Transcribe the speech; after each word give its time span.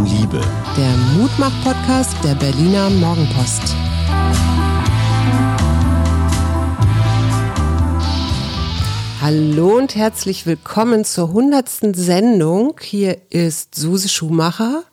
Leben 0.00 0.06
Liebe. 0.06 0.40
Der 0.76 0.96
Mutmach-Podcast 1.18 2.16
der 2.24 2.34
Berliner 2.34 2.90
Morgenpost. 2.90 3.74
Hallo 9.20 9.76
und 9.76 9.96
herzlich 9.96 10.46
willkommen 10.46 11.04
zur 11.04 11.32
hundertsten 11.32 11.92
Sendung. 11.94 12.76
Hier 12.80 13.18
ist 13.30 13.74
Suse 13.74 14.08
Schumacher, 14.08 14.84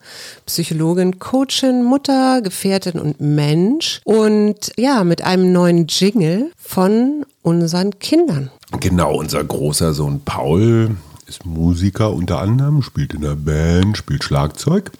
Psychologin, 0.46 1.20
Coachin, 1.20 1.84
Mutter, 1.84 2.42
Gefährtin 2.42 3.00
und 3.00 3.22
Mensch. 3.22 4.02
Und 4.04 4.74
ja, 4.78 5.04
mit 5.04 5.24
einem 5.24 5.54
neuen 5.54 5.88
Jingle 5.88 6.52
von 6.58 7.26
unseren 7.44 8.00
Kindern. 8.00 8.52
Genau, 8.80 9.16
unser 9.16 9.44
großer 9.44 9.94
Sohn 9.94 10.22
Paul 10.26 10.98
ist 11.28 11.46
Musiker 11.46 12.14
unter 12.14 12.40
anderem, 12.40 12.82
spielt 12.82 13.14
in 13.14 13.22
der 13.22 13.36
Band, 13.36 13.98
spielt 13.98 14.24
Schlagzeug. 14.24 14.92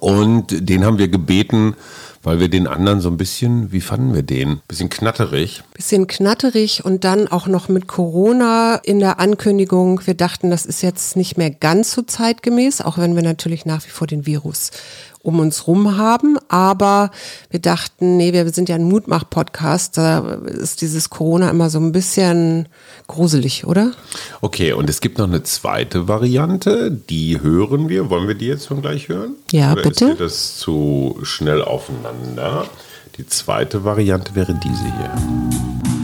Und 0.00 0.68
den 0.68 0.84
haben 0.84 0.98
wir 0.98 1.08
gebeten, 1.08 1.74
weil 2.24 2.40
wir 2.40 2.48
den 2.48 2.66
anderen 2.66 3.00
so 3.00 3.10
ein 3.10 3.16
bisschen, 3.16 3.70
wie 3.70 3.80
fanden 3.80 4.14
wir 4.14 4.22
den? 4.22 4.60
Bisschen 4.66 4.88
knatterig. 4.88 5.62
Bisschen 5.74 6.06
knatterig 6.06 6.84
und 6.84 7.04
dann 7.04 7.28
auch 7.28 7.46
noch 7.46 7.68
mit 7.68 7.86
Corona 7.86 8.76
in 8.76 8.98
der 8.98 9.20
Ankündigung. 9.20 10.00
Wir 10.04 10.14
dachten, 10.14 10.50
das 10.50 10.66
ist 10.66 10.82
jetzt 10.82 11.16
nicht 11.16 11.36
mehr 11.36 11.50
ganz 11.50 11.92
so 11.92 12.02
zeitgemäß, 12.02 12.80
auch 12.80 12.98
wenn 12.98 13.14
wir 13.14 13.22
natürlich 13.22 13.66
nach 13.66 13.84
wie 13.84 13.90
vor 13.90 14.06
den 14.06 14.26
Virus 14.26 14.70
um 15.24 15.40
uns 15.40 15.66
rum 15.66 15.96
haben. 15.96 16.38
Aber 16.48 17.10
wir 17.50 17.60
dachten, 17.60 18.16
nee, 18.16 18.32
wir 18.32 18.48
sind 18.52 18.68
ja 18.68 18.76
ein 18.76 18.84
Mutmach-Podcast. 18.84 19.96
Da 19.96 20.34
ist 20.44 20.82
dieses 20.82 21.10
Corona 21.10 21.50
immer 21.50 21.70
so 21.70 21.80
ein 21.80 21.92
bisschen 21.92 22.68
gruselig, 23.08 23.66
oder? 23.66 23.92
Okay, 24.40 24.72
und 24.72 24.88
es 24.88 25.00
gibt 25.00 25.18
noch 25.18 25.26
eine 25.26 25.42
zweite 25.42 26.06
Variante. 26.06 26.90
Die 26.90 27.40
hören 27.40 27.88
wir. 27.88 28.10
Wollen 28.10 28.28
wir 28.28 28.34
die 28.34 28.46
jetzt 28.46 28.66
schon 28.66 28.82
gleich 28.82 29.08
hören? 29.08 29.34
Ja, 29.50 29.72
oder 29.72 29.82
bitte. 29.82 30.10
Ist 30.10 30.20
das 30.20 30.58
zu 30.58 31.18
schnell 31.22 31.62
aufeinander? 31.62 32.66
Die 33.16 33.26
zweite 33.26 33.84
Variante 33.84 34.34
wäre 34.34 34.54
diese 34.62 34.84
hier. 34.84 36.03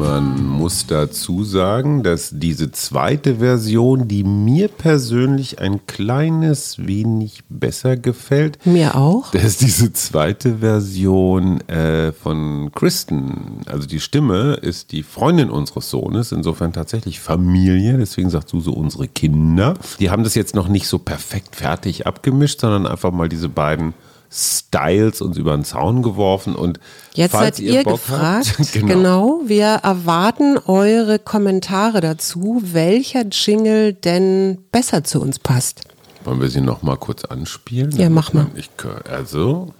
Man 0.00 0.46
muss 0.46 0.86
dazu 0.86 1.44
sagen, 1.44 2.02
dass 2.02 2.30
diese 2.32 2.72
zweite 2.72 3.36
Version, 3.36 4.08
die 4.08 4.24
mir 4.24 4.68
persönlich 4.68 5.58
ein 5.58 5.86
kleines 5.86 6.86
wenig 6.86 7.42
besser 7.50 7.98
gefällt, 7.98 8.64
Mir 8.64 8.96
auch. 8.96 9.30
dass 9.32 9.58
diese 9.58 9.92
zweite 9.92 10.56
Version 10.56 11.60
äh, 11.68 12.12
von 12.12 12.72
Kristen, 12.74 13.60
also 13.66 13.86
die 13.86 14.00
Stimme, 14.00 14.54
ist 14.54 14.92
die 14.92 15.02
Freundin 15.02 15.50
unseres 15.50 15.90
Sohnes, 15.90 16.32
insofern 16.32 16.72
tatsächlich 16.72 17.20
Familie, 17.20 17.98
deswegen 17.98 18.30
sagt 18.30 18.48
Suse 18.48 18.70
unsere 18.70 19.06
Kinder. 19.06 19.74
Die 19.98 20.08
haben 20.08 20.24
das 20.24 20.34
jetzt 20.34 20.54
noch 20.54 20.68
nicht 20.68 20.86
so 20.86 20.98
perfekt 20.98 21.56
fertig 21.56 22.06
abgemischt, 22.06 22.60
sondern 22.60 22.86
einfach 22.86 23.12
mal 23.12 23.28
diese 23.28 23.50
beiden 23.50 23.92
Styles 24.32 25.20
uns 25.20 25.36
über 25.36 25.56
den 25.56 25.64
Zaun 25.64 26.02
geworfen 26.02 26.54
und 26.54 26.78
Jetzt 27.14 27.32
seid 27.32 27.58
ihr 27.58 27.82
Bock 27.82 27.94
gefragt. 27.94 28.54
habt, 28.58 28.72
genau. 28.72 29.40
Wir 29.44 29.66
erwarten 29.82 30.56
eure 30.66 31.18
Kommentare 31.18 32.00
dazu, 32.00 32.60
welcher 32.64 33.24
Jingle 33.26 33.92
denn 33.92 34.58
besser 34.70 35.02
zu 35.02 35.20
uns 35.20 35.38
passt. 35.40 35.80
Wollen 36.24 36.40
wir 36.40 36.48
sie 36.50 36.60
noch 36.60 36.82
mal 36.82 36.96
kurz 36.96 37.24
anspielen? 37.24 37.90
Ja, 37.96 38.08
mach 38.10 38.32
mal. 38.32 38.46
Ich, 38.54 38.70
also, 39.10 39.72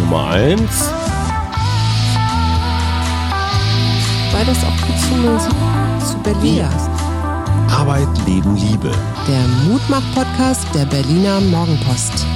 Nummer 0.00 0.28
eins. 0.30 0.90
Weil 4.32 4.44
das 4.46 4.58
auch 4.58 4.86
gut 4.86 4.98
zu, 5.00 6.10
zu 6.12 6.18
Berlin 6.22 6.56
Ja. 6.56 6.68
ist. 6.68 6.90
Arbeit, 7.72 8.08
Leben, 8.26 8.56
Liebe. 8.56 8.90
Der 9.28 9.46
Mutmach-Podcast 9.72 10.66
der 10.74 10.84
Berliner 10.86 11.40
Morgenpost. 11.40 12.26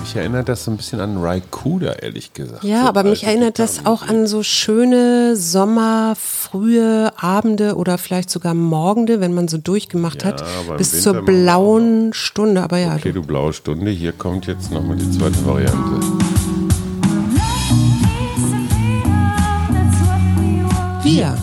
Mich 0.00 0.16
erinnert 0.16 0.48
das 0.48 0.64
so 0.64 0.72
ein 0.72 0.76
bisschen 0.76 0.98
an 1.00 1.18
Raikuda, 1.18 1.92
ehrlich 1.92 2.32
gesagt. 2.32 2.64
Ja, 2.64 2.82
So 2.82 2.88
aber 2.88 3.04
mich 3.04 3.22
erinnert 3.22 3.60
das 3.60 3.86
auch 3.86 4.02
an 4.02 4.26
so 4.26 4.42
schöne 4.42 5.36
Sommer, 5.36 6.16
frühe 6.16 7.12
Abende 7.16 7.76
oder 7.76 7.96
vielleicht 7.96 8.28
sogar 8.28 8.54
Morgende, 8.54 9.20
wenn 9.20 9.34
man 9.34 9.46
so 9.46 9.56
durchgemacht 9.56 10.22
Ja, 10.22 10.30
hat, 10.30 10.44
bis 10.78 10.92
Winter 10.92 11.12
zur 11.12 11.22
blauen 11.24 12.12
Stunde. 12.12 12.62
Aber 12.62 12.78
ja, 12.78 12.96
Okay, 12.96 13.12
du 13.12 13.22
blaue 13.22 13.52
Stunde. 13.52 13.92
Hier 13.92 14.12
kommt 14.12 14.46
jetzt 14.46 14.72
nochmal 14.72 14.96
die 14.96 15.10
zweite 15.12 15.46
Variante. 15.46 16.00
wir. 21.10 21.36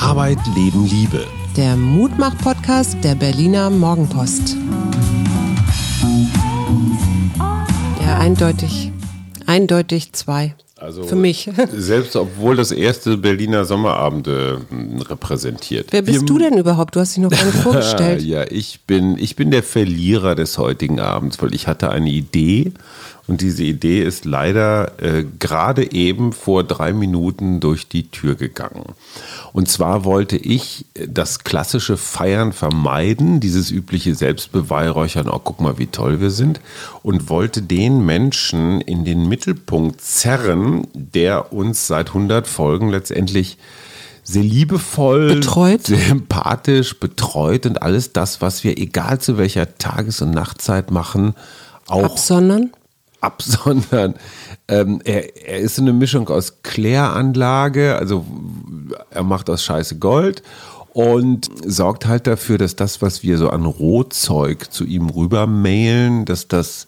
Arbeit, 0.00 0.38
Leben, 0.54 0.86
Liebe. 0.86 1.24
Der 1.58 1.74
Mutmach-Podcast 1.74 2.98
der 3.02 3.16
Berliner 3.16 3.68
Morgenpost. 3.68 4.56
Ja, 8.00 8.18
eindeutig. 8.18 8.92
Eindeutig 9.44 10.12
zwei. 10.12 10.54
Also 10.76 11.02
Für 11.02 11.16
mich. 11.16 11.50
Selbst 11.72 12.14
obwohl 12.14 12.54
das 12.54 12.70
erste 12.70 13.16
Berliner 13.16 13.64
Sommerabende 13.64 14.60
hm, 14.68 15.00
repräsentiert. 15.02 15.88
Wer 15.90 16.02
bist 16.02 16.20
Wir- 16.20 16.26
du 16.26 16.38
denn 16.38 16.58
überhaupt? 16.58 16.94
Du 16.94 17.00
hast 17.00 17.16
dich 17.16 17.24
noch 17.24 17.30
gar 17.30 17.44
nicht 17.44 17.58
vorgestellt. 17.62 18.22
Ja, 18.22 18.44
ich 18.48 18.82
bin, 18.86 19.18
ich 19.18 19.34
bin 19.34 19.50
der 19.50 19.64
Verlierer 19.64 20.36
des 20.36 20.58
heutigen 20.58 21.00
Abends, 21.00 21.42
weil 21.42 21.52
ich 21.56 21.66
hatte 21.66 21.90
eine 21.90 22.08
Idee 22.10 22.72
und 23.28 23.42
diese 23.42 23.62
Idee 23.62 24.02
ist 24.02 24.24
leider 24.24 25.00
äh, 25.02 25.24
gerade 25.38 25.92
eben 25.92 26.32
vor 26.32 26.64
drei 26.64 26.94
Minuten 26.94 27.60
durch 27.60 27.86
die 27.86 28.08
Tür 28.08 28.36
gegangen. 28.36 28.94
Und 29.52 29.68
zwar 29.68 30.04
wollte 30.04 30.38
ich 30.38 30.86
das 30.94 31.44
klassische 31.44 31.98
Feiern 31.98 32.54
vermeiden, 32.54 33.38
dieses 33.38 33.70
übliche 33.70 34.14
Selbstbeweihräuchern, 34.14 35.28
oh 35.28 35.40
guck 35.44 35.60
mal, 35.60 35.78
wie 35.78 35.88
toll 35.88 36.20
wir 36.20 36.30
sind, 36.30 36.60
und 37.02 37.28
wollte 37.28 37.60
den 37.60 38.04
Menschen 38.04 38.80
in 38.80 39.04
den 39.04 39.28
Mittelpunkt 39.28 40.00
zerren, 40.00 40.86
der 40.94 41.52
uns 41.52 41.86
seit 41.86 42.08
100 42.08 42.46
Folgen 42.46 42.88
letztendlich 42.88 43.58
sehr 44.24 44.42
liebevoll, 44.42 45.34
Betreut. 45.34 45.86
sehr 45.86 46.08
empathisch, 46.08 46.98
betreut 46.98 47.66
und 47.66 47.82
alles 47.82 48.12
das, 48.14 48.40
was 48.40 48.64
wir, 48.64 48.78
egal 48.78 49.20
zu 49.20 49.36
welcher 49.36 49.76
Tages- 49.76 50.22
und 50.22 50.30
Nachtzeit 50.30 50.90
machen, 50.90 51.34
auch 51.86 52.04
Absondern. 52.04 52.70
Absondern. 53.20 54.14
Ähm, 54.70 55.00
er, 55.02 55.48
er 55.48 55.60
ist 55.60 55.78
eine 55.78 55.94
Mischung 55.94 56.28
aus 56.28 56.62
Kläranlage, 56.62 57.96
also 57.96 58.26
er 59.10 59.22
macht 59.22 59.48
aus 59.48 59.64
Scheiße 59.64 59.96
Gold 59.96 60.42
und 60.92 61.48
sorgt 61.64 62.06
halt 62.06 62.26
dafür, 62.26 62.58
dass 62.58 62.76
das, 62.76 63.00
was 63.00 63.22
wir 63.22 63.38
so 63.38 63.48
an 63.48 63.64
Rohzeug 63.64 64.70
zu 64.70 64.84
ihm 64.84 65.08
rüber 65.08 65.46
mailen, 65.46 66.26
dass 66.26 66.48
das 66.48 66.86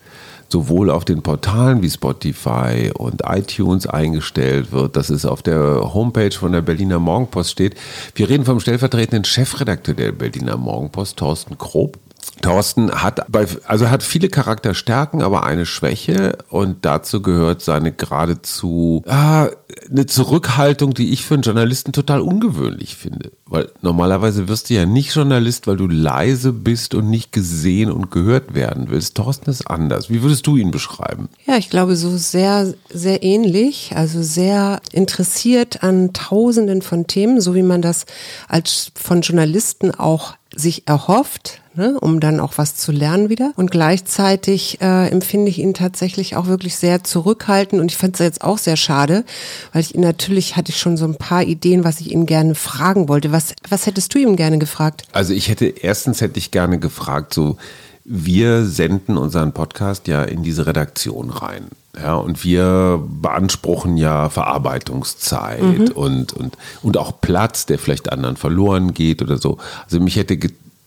sowohl 0.50 0.90
auf 0.90 1.04
den 1.04 1.22
Portalen 1.22 1.82
wie 1.82 1.90
Spotify 1.90 2.90
und 2.92 3.22
iTunes 3.24 3.86
eingestellt 3.86 4.72
wird, 4.72 4.96
dass 4.96 5.10
es 5.10 5.24
auf 5.24 5.42
der 5.42 5.94
Homepage 5.94 6.32
von 6.32 6.52
der 6.52 6.60
Berliner 6.60 6.98
Morgenpost 6.98 7.52
steht. 7.52 7.76
Wir 8.14 8.28
reden 8.28 8.44
vom 8.44 8.60
stellvertretenden 8.60 9.24
Chefredakteur 9.24 9.94
der 9.94 10.12
Berliner 10.12 10.56
Morgenpost, 10.56 11.16
Thorsten 11.16 11.56
Krob. 11.56 11.98
Thorsten 12.42 12.90
hat 12.90 13.24
bei, 13.28 13.46
also 13.66 13.90
hat 13.90 14.02
viele 14.02 14.28
Charakterstärken, 14.28 15.22
aber 15.22 15.44
eine 15.44 15.66
Schwäche 15.66 16.38
und 16.48 16.84
dazu 16.84 17.20
gehört 17.20 17.60
seine 17.62 17.92
geradezu 17.92 19.02
ah, 19.06 19.48
eine 19.90 20.06
Zurückhaltung, 20.06 20.94
die 20.94 21.12
ich 21.12 21.24
für 21.24 21.34
einen 21.34 21.42
Journalisten 21.42 21.92
total 21.92 22.20
ungewöhnlich 22.20 22.96
finde. 22.96 23.32
Weil 23.46 23.70
normalerweise 23.82 24.48
wirst 24.48 24.70
du 24.70 24.74
ja 24.74 24.86
nicht 24.86 25.14
Journalist, 25.14 25.66
weil 25.66 25.76
du 25.76 25.86
leise 25.86 26.52
bist 26.52 26.94
und 26.94 27.10
nicht 27.10 27.32
gesehen 27.32 27.90
und 27.90 28.10
gehört 28.10 28.54
werden 28.54 28.86
willst. 28.88 29.16
Thorsten 29.16 29.50
ist 29.50 29.68
anders. 29.68 30.08
Wie 30.08 30.22
würdest 30.22 30.46
du 30.46 30.56
ihn 30.56 30.70
beschreiben? 30.70 31.28
Ja, 31.46 31.56
ich 31.56 31.70
glaube, 31.70 31.96
so 31.96 32.16
sehr, 32.16 32.74
sehr 32.88 33.22
ähnlich, 33.22 33.92
also 33.94 34.22
sehr 34.22 34.80
interessiert 34.92 35.82
an 35.82 36.12
Tausenden 36.12 36.82
von 36.82 37.06
Themen, 37.06 37.40
so 37.40 37.54
wie 37.54 37.62
man 37.62 37.82
das 37.82 38.06
als 38.48 38.92
von 38.94 39.20
Journalisten 39.20 39.90
auch 39.90 40.34
sich 40.54 40.88
erhofft, 40.88 41.60
ne, 41.80 41.98
um 41.98 42.20
dann 42.20 42.38
auch 42.40 42.52
was 42.56 42.76
zu 42.76 42.92
lernen 42.92 43.30
wieder. 43.30 43.52
Und 43.56 43.70
gleichzeitig 43.70 44.80
äh, 44.82 45.08
empfinde 45.08 45.48
ich 45.48 45.58
ihn 45.58 45.72
tatsächlich 45.74 46.36
auch 46.36 46.46
wirklich 46.46 46.76
sehr 46.76 47.02
zurückhaltend. 47.02 47.80
Und 47.80 47.90
ich 47.90 47.96
fand 47.96 48.14
es 48.14 48.20
jetzt 48.20 48.44
auch 48.44 48.58
sehr 48.58 48.76
schade, 48.76 49.24
weil 49.72 49.80
ich 49.80 49.94
ihn 49.94 50.02
natürlich 50.02 50.56
hatte 50.56 50.70
ich 50.70 50.78
schon 50.78 50.96
so 50.96 51.06
ein 51.06 51.16
paar 51.16 51.42
Ideen, 51.42 51.82
was 51.82 52.00
ich 52.00 52.12
ihn 52.12 52.26
gerne 52.26 52.54
fragen 52.54 53.08
wollte. 53.08 53.32
Was, 53.32 53.54
was 53.68 53.86
hättest 53.86 54.14
du 54.14 54.18
ihm 54.18 54.36
gerne 54.36 54.58
gefragt? 54.58 55.04
Also 55.12 55.32
ich 55.32 55.48
hätte, 55.48 55.66
erstens 55.66 56.20
hätte 56.20 56.38
ich 56.38 56.50
gerne 56.50 56.78
gefragt, 56.78 57.32
so, 57.32 57.56
wir 58.04 58.66
senden 58.66 59.16
unseren 59.16 59.52
Podcast 59.52 60.06
ja 60.06 60.22
in 60.22 60.42
diese 60.42 60.66
Redaktion 60.66 61.30
rein. 61.30 61.68
Ja, 61.96 62.14
und 62.14 62.44
wir 62.44 63.02
beanspruchen 63.20 63.96
ja 63.96 64.28
Verarbeitungszeit 64.28 65.62
mhm. 65.62 65.88
und, 65.94 66.32
und, 66.32 66.58
und 66.82 66.96
auch 66.98 67.20
Platz, 67.20 67.66
der 67.66 67.78
vielleicht 67.78 68.12
anderen 68.12 68.36
verloren 68.36 68.94
geht 68.94 69.22
oder 69.22 69.38
so. 69.38 69.58
Also 69.84 69.98
mich 69.98 70.16
hätte 70.16 70.38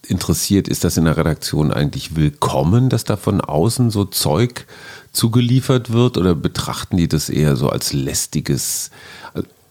interessiert, 0.07 0.67
ist 0.67 0.83
das 0.83 0.97
in 0.97 1.05
der 1.05 1.17
Redaktion 1.17 1.71
eigentlich 1.71 2.15
willkommen, 2.15 2.89
dass 2.89 3.03
da 3.03 3.17
von 3.17 3.41
außen 3.41 3.89
so 3.89 4.05
Zeug 4.05 4.65
zugeliefert 5.11 5.91
wird 5.91 6.17
oder 6.17 6.35
betrachten 6.35 6.97
die 6.97 7.07
das 7.07 7.29
eher 7.29 7.55
so 7.55 7.69
als 7.69 7.93
lästiges? 7.93 8.91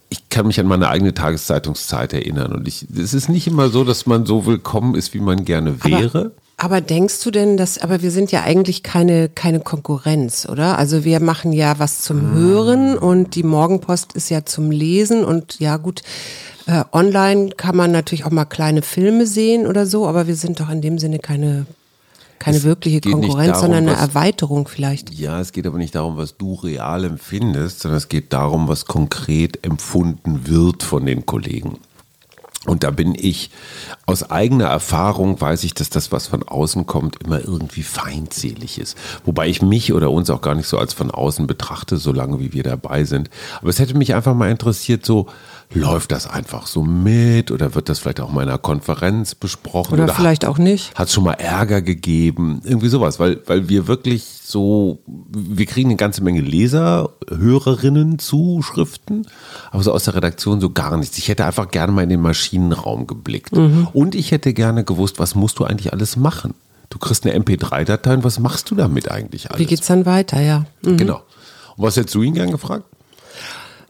Ich 0.09 0.29
kann 0.29 0.47
mich 0.47 0.61
an 0.61 0.67
meine 0.67 0.89
eigene 0.89 1.15
Tageszeitungszeit 1.15 2.13
erinnern 2.13 2.53
und 2.53 2.69
ich, 2.69 2.87
es 2.97 3.15
ist 3.15 3.29
nicht 3.29 3.47
immer 3.47 3.69
so, 3.71 3.85
dass 3.85 4.07
man 4.07 4.27
so 4.27 4.47
willkommen 4.47 4.95
ist, 4.95 5.15
wie 5.15 5.21
man 5.21 5.45
gerne 5.45 5.85
wäre. 5.85 6.19
Aber 6.19 6.43
aber 6.63 6.81
denkst 6.81 7.25
du 7.25 7.33
denn, 7.33 7.57
dass, 7.57 7.79
aber 7.79 8.03
wir 8.03 8.13
sind 8.13 8.31
ja 8.31 8.43
eigentlich 8.45 8.85
keine, 8.85 9.29
keine 9.29 9.59
Konkurrenz, 9.59 10.47
oder? 10.49 10.79
Also 10.79 11.05
wir 11.05 11.19
machen 11.19 11.53
ja 11.53 11.81
was 11.81 12.03
zum 12.03 12.35
Hören 12.35 12.97
und 12.97 13.35
die 13.35 13.43
Morgenpost 13.43 14.13
ist 14.13 14.29
ja 14.29 14.45
zum 14.45 14.71
Lesen 14.71 15.25
und 15.25 15.59
ja 15.59 15.77
gut, 15.77 16.03
äh, 16.67 16.85
online 16.93 17.51
kann 17.51 17.77
man 17.77 17.93
natürlich 17.93 18.25
auch 18.25 18.31
mal 18.31 18.45
kleine 18.45 18.83
Filme 18.83 19.27
sehen 19.27 19.67
oder 19.67 19.87
so, 19.87 20.07
aber 20.07 20.27
wir 20.27 20.37
sind 20.37 20.61
doch 20.61 20.71
in 20.71 20.81
dem 20.81 20.99
Sinne 20.99 21.19
keine 21.19 21.67
keine 22.43 22.57
es 22.57 22.65
wirkliche 22.65 23.01
Konkurrenz, 23.01 23.53
darum, 23.53 23.61
sondern 23.61 23.89
eine 23.89 23.93
was, 23.93 24.01
Erweiterung 24.01 24.67
vielleicht. 24.67 25.15
Ja, 25.15 25.41
es 25.41 25.53
geht 25.53 25.65
aber 25.65 25.79
nicht 25.79 25.95
darum, 25.95 26.17
was 26.17 26.37
du 26.37 26.55
real 26.55 27.05
empfindest, 27.05 27.81
sondern 27.81 27.99
es 27.99 28.09
geht 28.09 28.33
darum, 28.33 28.67
was 28.67 28.87
konkret 28.87 29.65
empfunden 29.65 30.49
wird 30.49 30.83
von 30.83 31.07
den 31.07 31.25
Kollegen. 31.25 31.79
Und 32.65 32.85
da 32.85 32.91
bin 32.91 33.15
ich, 33.17 33.51
aus 34.07 34.31
eigener 34.31 34.67
Erfahrung 34.67 35.41
weiß 35.41 35.65
ich, 35.65 35.75
dass 35.75 35.91
das, 35.91 36.13
was 36.13 36.29
von 36.29 36.43
außen 36.45 36.87
kommt, 36.87 37.23
immer 37.23 37.41
irgendwie 37.41 37.83
feindselig 37.83 38.79
ist. 38.79 38.97
Wobei 39.25 39.49
ich 39.49 39.63
mich 39.63 39.93
oder 39.93 40.11
uns 40.11 40.31
auch 40.31 40.41
gar 40.41 40.55
nicht 40.55 40.69
so 40.69 40.79
als 40.79 40.93
von 40.93 41.11
außen 41.11 41.47
betrachte, 41.49 41.97
solange 41.97 42.39
wie 42.39 42.53
wir 42.53 42.63
dabei 42.63 43.05
sind. 43.05 43.31
Aber 43.61 43.71
es 43.71 43.81
hätte 43.81 43.97
mich 43.97 44.15
einfach 44.15 44.35
mal 44.35 44.51
interessiert, 44.51 45.05
so, 45.05 45.27
läuft 45.75 46.13
das 46.13 46.27
einfach 46.27 46.67
so 46.67 46.83
mit 46.83 47.51
oder 47.51 47.75
wird 47.75 47.89
das 47.89 47.99
vielleicht 47.99 48.21
auch 48.21 48.31
mal 48.31 48.43
in 48.43 48.49
einer 48.49 48.59
Konferenz 48.59 49.35
besprochen? 49.35 49.95
Oder, 49.95 50.05
oder 50.05 50.15
vielleicht 50.15 50.45
auch 50.45 50.59
nicht. 50.59 50.95
Hat 50.95 51.09
es 51.09 51.15
schon 51.15 51.25
mal 51.25 51.35
Ärger 51.35 51.83
gegeben? 51.83 52.61
Irgendwie 52.65 52.89
sowas, 52.89 53.19
weil, 53.19 53.41
weil 53.47 53.69
wir 53.69 53.87
wirklich 53.87 54.25
so, 54.45 54.99
wir 55.07 55.67
kriegen 55.67 55.91
eine 55.91 55.97
ganze 55.97 56.23
Menge 56.23 56.41
Leser, 56.41 57.11
Hörerinnen, 57.29 58.19
Zuschriften, 58.19 59.27
aber 59.71 59.83
so 59.83 59.93
aus 59.93 60.05
der 60.05 60.15
Redaktion 60.15 60.61
so 60.61 60.71
gar 60.71 60.97
nichts. 60.97 61.19
Ich 61.19 61.29
hätte 61.29 61.45
einfach 61.45 61.71
gerne 61.71 61.93
mal 61.93 62.03
in 62.03 62.11
den 62.11 62.21
Maschinenraum 62.21 63.07
geblickt. 63.07 63.57
Mhm. 63.57 63.89
Und 63.93 64.15
ich 64.15 64.31
hätte 64.31 64.53
gerne 64.53 64.85
gewusst, 64.85 65.19
was 65.19 65.35
musst 65.35 65.59
du 65.59 65.65
eigentlich 65.65 65.93
alles 65.93 66.17
machen? 66.17 66.55
Du 66.91 66.99
kriegst 66.99 67.27
eine 67.27 67.39
MP3-Datei 67.39 68.15
und 68.15 68.25
was 68.25 68.39
machst 68.39 68.71
du 68.71 68.75
damit 68.75 69.11
eigentlich 69.11 69.51
alles? 69.51 69.61
Wie 69.61 69.67
geht's 69.67 69.87
dann 69.87 70.05
weiter, 70.05 70.41
ja. 70.43 70.67
Mhm. 70.85 70.99
Genau. 70.99 71.23
Und 71.77 71.85
was 71.85 71.97
hättest 71.97 72.15
du 72.15 72.23
ihn 72.23 72.35
gern 72.35 72.51
gefragt? 72.51 72.85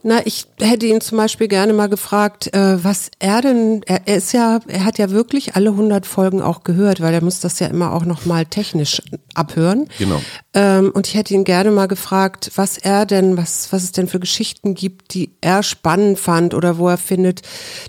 Na, 0.05 0.25
ich 0.25 0.47
hätte 0.59 0.85
ihn 0.85 0.99
zum 0.99 1.17
Beispiel 1.17 1.47
gerne 1.47 1.71
mal 1.71 1.87
gefragt, 1.87 2.53
äh, 2.53 2.83
was 2.83 3.09
er 3.19 3.41
denn, 3.41 3.81
er, 3.85 4.01
er, 4.05 4.17
ist 4.17 4.33
ja, 4.33 4.59
er 4.67 4.83
hat 4.83 4.97
ja 4.97 5.11
wirklich 5.11 5.55
alle 5.55 5.69
100 5.69 6.05
Folgen 6.05 6.41
auch 6.41 6.63
gehört, 6.63 6.99
weil 6.99 7.13
er 7.13 7.23
muss 7.23 7.39
das 7.39 7.59
ja 7.59 7.67
immer 7.67 7.93
auch 7.93 8.03
nochmal 8.03 8.45
technisch 8.45 9.01
abhören. 9.33 9.87
Genau. 9.97 10.21
Ähm, 10.53 10.91
und 10.93 11.07
ich 11.07 11.15
hätte 11.15 11.33
ihn 11.33 11.45
gerne 11.45 11.71
mal 11.71 11.87
gefragt, 11.87 12.51
was 12.55 12.77
er 12.77 13.05
denn, 13.05 13.37
was, 13.37 13.71
was 13.71 13.83
es 13.83 13.93
denn 13.93 14.07
für 14.07 14.19
Geschichten 14.19 14.73
gibt, 14.73 15.13
die 15.13 15.37
er 15.39 15.63
spannend 15.63 16.19
fand 16.19 16.53
oder 16.53 16.77
wo 16.77 16.89
er 16.89 16.97
findet, 16.97 17.41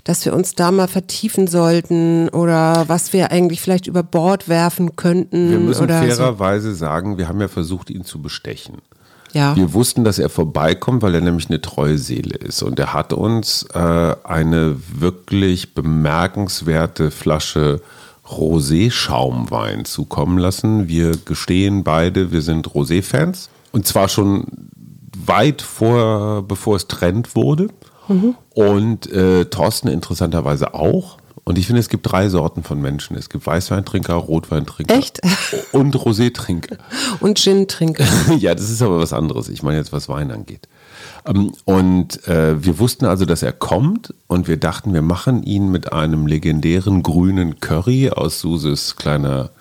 dass 0.05 0.23
wir 0.23 0.33
uns 0.33 0.55
da 0.55 0.71
mal 0.71 0.87
vertiefen 0.87 1.47
sollten 1.47 2.29
oder 2.29 2.85
was 2.87 3.11
wir 3.11 3.31
eigentlich 3.31 3.59
vielleicht 3.59 3.87
über 3.87 4.03
Bord 4.03 4.47
werfen 4.47 4.95
könnten. 4.95 5.51
Wir 5.51 5.59
müssen 5.59 5.89
fairerweise 5.89 6.71
so. 6.71 6.77
sagen, 6.77 7.17
wir 7.17 7.27
haben 7.27 7.41
ja 7.41 7.49
versucht, 7.49 7.89
ihn 7.89 8.05
zu 8.05 8.21
bestechen. 8.21 8.77
Ja. 9.35 9.53
Wir 9.53 9.73
wussten, 9.73 10.05
dass 10.05 10.17
er 10.17 10.29
vorbeikommt, 10.29 11.01
weil 11.01 11.13
er 11.13 11.19
nämlich 11.19 11.49
eine 11.49 11.59
treue 11.59 11.97
Seele 11.97 12.37
ist. 12.37 12.63
Und 12.63 12.79
er 12.79 12.93
hat 12.93 13.11
uns 13.11 13.63
äh, 13.73 14.15
eine 14.23 14.77
wirklich 14.97 15.73
bemerkenswerte 15.73 17.11
Flasche 17.11 17.81
Rosé-Schaumwein 18.29 19.83
zukommen 19.83 20.37
lassen. 20.37 20.87
Wir 20.87 21.17
gestehen 21.17 21.83
beide, 21.83 22.31
wir 22.31 22.41
sind 22.41 22.73
Rosé-Fans. 22.73 23.49
Und 23.73 23.85
zwar 23.85 24.07
schon 24.07 24.45
weit 25.25 25.61
vor, 25.61 26.43
bevor 26.47 26.77
es 26.77 26.87
Trend 26.87 27.35
wurde. 27.35 27.67
Mhm. 28.07 28.35
Und 28.53 29.11
äh, 29.11 29.45
Thorsten 29.45 29.89
interessanterweise 29.89 30.73
auch. 30.73 31.17
Und 31.47 31.59
ich 31.59 31.67
finde, 31.67 31.79
es 31.79 31.89
gibt 31.89 32.11
drei 32.11 32.27
Sorten 32.27 32.63
von 32.63 32.81
Menschen. 32.81 33.15
Es 33.15 33.29
gibt 33.29 33.45
Weißweintrinker, 33.45 34.15
Rotweintrinker. 34.15 34.95
Echt? 34.95 35.21
Und 35.71 35.95
Rosé-Trinker. 35.95 36.77
Und 37.19 37.37
Gin-Trinker. 37.37 38.03
ja, 38.39 38.55
das 38.55 38.71
ist 38.71 38.81
aber 38.81 38.97
was 38.97 39.13
anderes. 39.13 39.47
Ich 39.49 39.61
meine 39.61 39.77
jetzt, 39.77 39.93
was 39.93 40.09
Wein 40.09 40.31
angeht. 40.31 40.67
Ähm, 41.23 41.51
und 41.65 42.27
äh, 42.27 42.63
wir 42.63 42.79
wussten 42.79 43.05
also, 43.05 43.25
dass 43.25 43.43
er 43.43 43.51
kommt 43.51 44.13
und 44.25 44.47
wir 44.47 44.57
dachten, 44.57 44.93
wir 44.93 45.03
machen 45.03 45.43
ihn 45.43 45.71
mit 45.71 45.93
einem 45.93 46.25
legendären 46.25 47.03
grünen 47.03 47.59
Curry 47.59 48.09
aus 48.09 48.39
Suses 48.39 48.95
kleiner 48.95 49.51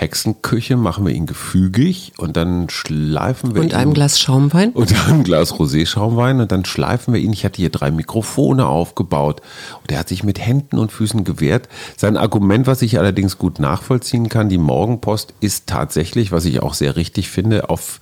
Hexenküche 0.00 0.78
machen 0.78 1.04
wir 1.04 1.12
ihn 1.12 1.26
gefügig 1.26 2.14
und 2.16 2.34
dann 2.38 2.70
schleifen 2.70 3.54
wir 3.54 3.60
und 3.60 3.66
ihn. 3.68 3.72
Und 3.72 3.78
einem 3.78 3.92
Glas 3.92 4.18
Schaumwein? 4.18 4.70
Und 4.70 4.94
einem 5.08 5.24
Glas 5.24 5.52
Rosé-Schaumwein 5.52 6.40
und 6.40 6.50
dann 6.50 6.64
schleifen 6.64 7.12
wir 7.12 7.20
ihn. 7.20 7.34
Ich 7.34 7.44
hatte 7.44 7.58
hier 7.58 7.68
drei 7.68 7.90
Mikrofone 7.90 8.64
aufgebaut 8.64 9.42
und 9.82 9.92
er 9.92 9.98
hat 9.98 10.08
sich 10.08 10.24
mit 10.24 10.38
Händen 10.38 10.78
und 10.78 10.90
Füßen 10.90 11.22
gewehrt. 11.24 11.68
Sein 11.98 12.16
Argument, 12.16 12.66
was 12.66 12.80
ich 12.80 12.98
allerdings 12.98 13.36
gut 13.36 13.58
nachvollziehen 13.58 14.30
kann, 14.30 14.48
die 14.48 14.56
Morgenpost 14.56 15.34
ist 15.40 15.66
tatsächlich, 15.66 16.32
was 16.32 16.46
ich 16.46 16.62
auch 16.62 16.72
sehr 16.72 16.96
richtig 16.96 17.28
finde, 17.28 17.68
auf 17.68 18.00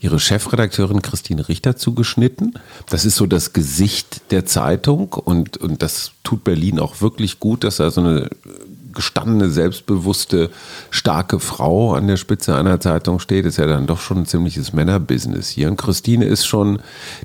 ihre 0.00 0.18
Chefredakteurin 0.18 1.02
Christine 1.02 1.48
Richter 1.48 1.76
zugeschnitten. 1.76 2.54
Das 2.88 3.04
ist 3.04 3.16
so 3.16 3.26
das 3.26 3.52
Gesicht 3.52 4.22
der 4.30 4.46
Zeitung 4.46 5.12
und, 5.12 5.58
und 5.58 5.82
das 5.82 6.12
tut 6.24 6.42
Berlin 6.42 6.80
auch 6.80 7.00
wirklich 7.02 7.38
gut, 7.38 7.64
dass 7.64 7.76
da 7.76 7.90
so 7.90 8.00
eine 8.00 8.30
gestandene, 8.92 9.50
selbstbewusste, 9.50 10.50
starke 10.90 11.38
Frau 11.38 11.94
an 11.94 12.06
der 12.06 12.16
Spitze 12.16 12.56
einer 12.56 12.80
Zeitung 12.80 13.20
steht, 13.20 13.46
ist 13.46 13.58
ja 13.58 13.66
dann 13.66 13.86
doch 13.86 14.00
schon 14.00 14.18
ein 14.18 14.26
ziemliches 14.26 14.72
Männerbusiness 14.72 15.48
hier. 15.48 15.68
Und 15.68 15.76
Christine 15.76 16.24
ist 16.24 16.46
schon, 16.46 16.80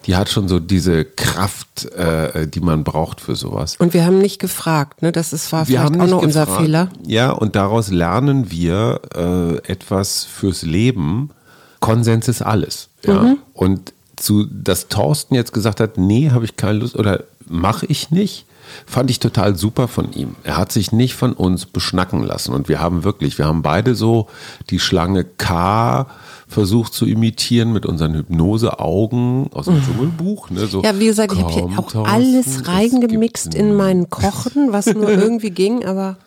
die 0.06 0.16
hat 0.16 0.30
schon 0.30 0.48
so 0.48 0.60
diese 0.60 1.06
Kraft, 1.06 1.86
äh, 1.94 2.48
die 2.48 2.60
man 2.60 2.84
braucht 2.84 3.22
für 3.22 3.36
sowas. 3.36 3.78
Und 3.80 3.94
wir 3.94 4.06
haben 4.06 4.20
nicht 4.20 4.40
gefragt, 4.40 5.02
ne? 5.02 5.12
Das 5.12 5.34
ist, 5.34 5.52
war 5.52 5.68
wir 5.68 5.80
vielleicht 5.80 6.00
auch 6.00 6.08
noch 6.08 6.22
unser 6.22 6.46
Fehler. 6.46 6.90
Ja, 7.06 7.32
und 7.32 7.56
daraus 7.56 7.90
lernen 7.90 8.52
wir 8.52 9.02
äh, 9.16 9.72
etwas 9.72 10.24
fürs 10.24 10.62
Leben. 10.62 11.32
Konsens 11.80 12.28
ist 12.28 12.42
alles. 12.42 12.90
Ja? 13.04 13.22
Mhm. 13.22 13.38
Und 13.54 13.94
zu, 14.16 14.46
dass 14.46 14.88
Thorsten 14.88 15.36
jetzt 15.36 15.54
gesagt 15.54 15.80
hat, 15.80 15.98
nee, 15.98 16.32
habe 16.32 16.46
ich 16.46 16.56
keine 16.56 16.80
Lust 16.80 16.96
oder 16.96 17.24
mache 17.48 17.86
ich 17.86 18.12
nicht, 18.12 18.46
fand 18.86 19.10
ich 19.10 19.20
total 19.20 19.56
super 19.56 19.88
von 19.88 20.12
ihm. 20.14 20.36
Er 20.44 20.58
hat 20.58 20.72
sich 20.72 20.92
nicht 20.92 21.16
von 21.16 21.34
uns 21.34 21.66
beschnacken 21.66 22.24
lassen. 22.24 22.54
Und 22.54 22.70
wir 22.70 22.80
haben 22.80 23.04
wirklich, 23.04 23.38
wir 23.38 23.46
haben 23.46 23.62
beide 23.62 23.96
so 23.96 24.28
die 24.70 24.80
Schlange 24.80 25.24
K 25.24 26.08
versucht 26.48 26.94
zu 26.94 27.06
imitieren 27.06 27.74
mit 27.74 27.86
unseren 27.86 28.14
Hypnoseaugen 28.14 29.50
aus 29.54 29.66
dem 29.66 29.76
mhm. 29.76 29.84
Dschungelbuch. 29.84 30.50
Ne? 30.52 30.68
So, 30.68 30.82
ja, 30.84 30.98
wie 31.00 31.08
gesagt, 31.08 31.34
ich 31.34 31.40
habe 31.40 31.52
hier 31.52 31.66
auch 31.78 32.08
alles 32.08 32.68
reingemixt 32.68 33.56
in 33.56 33.76
meinen 33.76 34.10
Kochen, 34.10 34.72
was 34.72 34.88
nur 34.88 35.10
irgendwie 35.10 35.52
ging, 35.52 35.86
aber. 35.86 36.18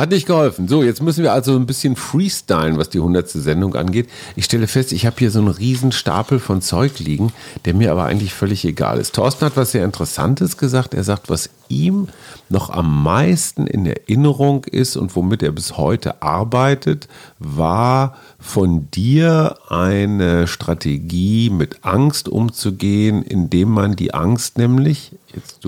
Hat 0.00 0.08
nicht 0.08 0.26
geholfen. 0.26 0.66
So, 0.66 0.82
jetzt 0.82 1.02
müssen 1.02 1.22
wir 1.22 1.34
also 1.34 1.54
ein 1.54 1.66
bisschen 1.66 1.94
freestylen, 1.94 2.78
was 2.78 2.88
die 2.88 3.00
100. 3.00 3.28
Sendung 3.28 3.74
angeht. 3.74 4.08
Ich 4.34 4.46
stelle 4.46 4.66
fest, 4.66 4.92
ich 4.92 5.04
habe 5.04 5.16
hier 5.18 5.30
so 5.30 5.40
einen 5.40 5.48
riesen 5.48 5.92
Stapel 5.92 6.38
von 6.38 6.62
Zeug 6.62 7.00
liegen, 7.00 7.34
der 7.66 7.74
mir 7.74 7.92
aber 7.92 8.04
eigentlich 8.04 8.32
völlig 8.32 8.64
egal 8.64 8.98
ist. 8.98 9.14
Thorsten 9.14 9.44
hat 9.44 9.58
was 9.58 9.72
sehr 9.72 9.84
Interessantes 9.84 10.56
gesagt. 10.56 10.94
Er 10.94 11.04
sagt, 11.04 11.28
was 11.28 11.50
ihm 11.70 12.08
noch 12.48 12.68
am 12.70 13.02
meisten 13.02 13.66
in 13.66 13.86
Erinnerung 13.86 14.64
ist 14.64 14.96
und 14.96 15.16
womit 15.16 15.42
er 15.42 15.52
bis 15.52 15.76
heute 15.76 16.22
arbeitet, 16.22 17.08
war 17.38 18.16
von 18.38 18.90
dir 18.90 19.56
eine 19.68 20.46
Strategie, 20.46 21.50
mit 21.50 21.84
Angst 21.84 22.28
umzugehen, 22.28 23.22
indem 23.22 23.70
man 23.70 23.96
die 23.96 24.12
Angst 24.12 24.58
nämlich? 24.58 25.12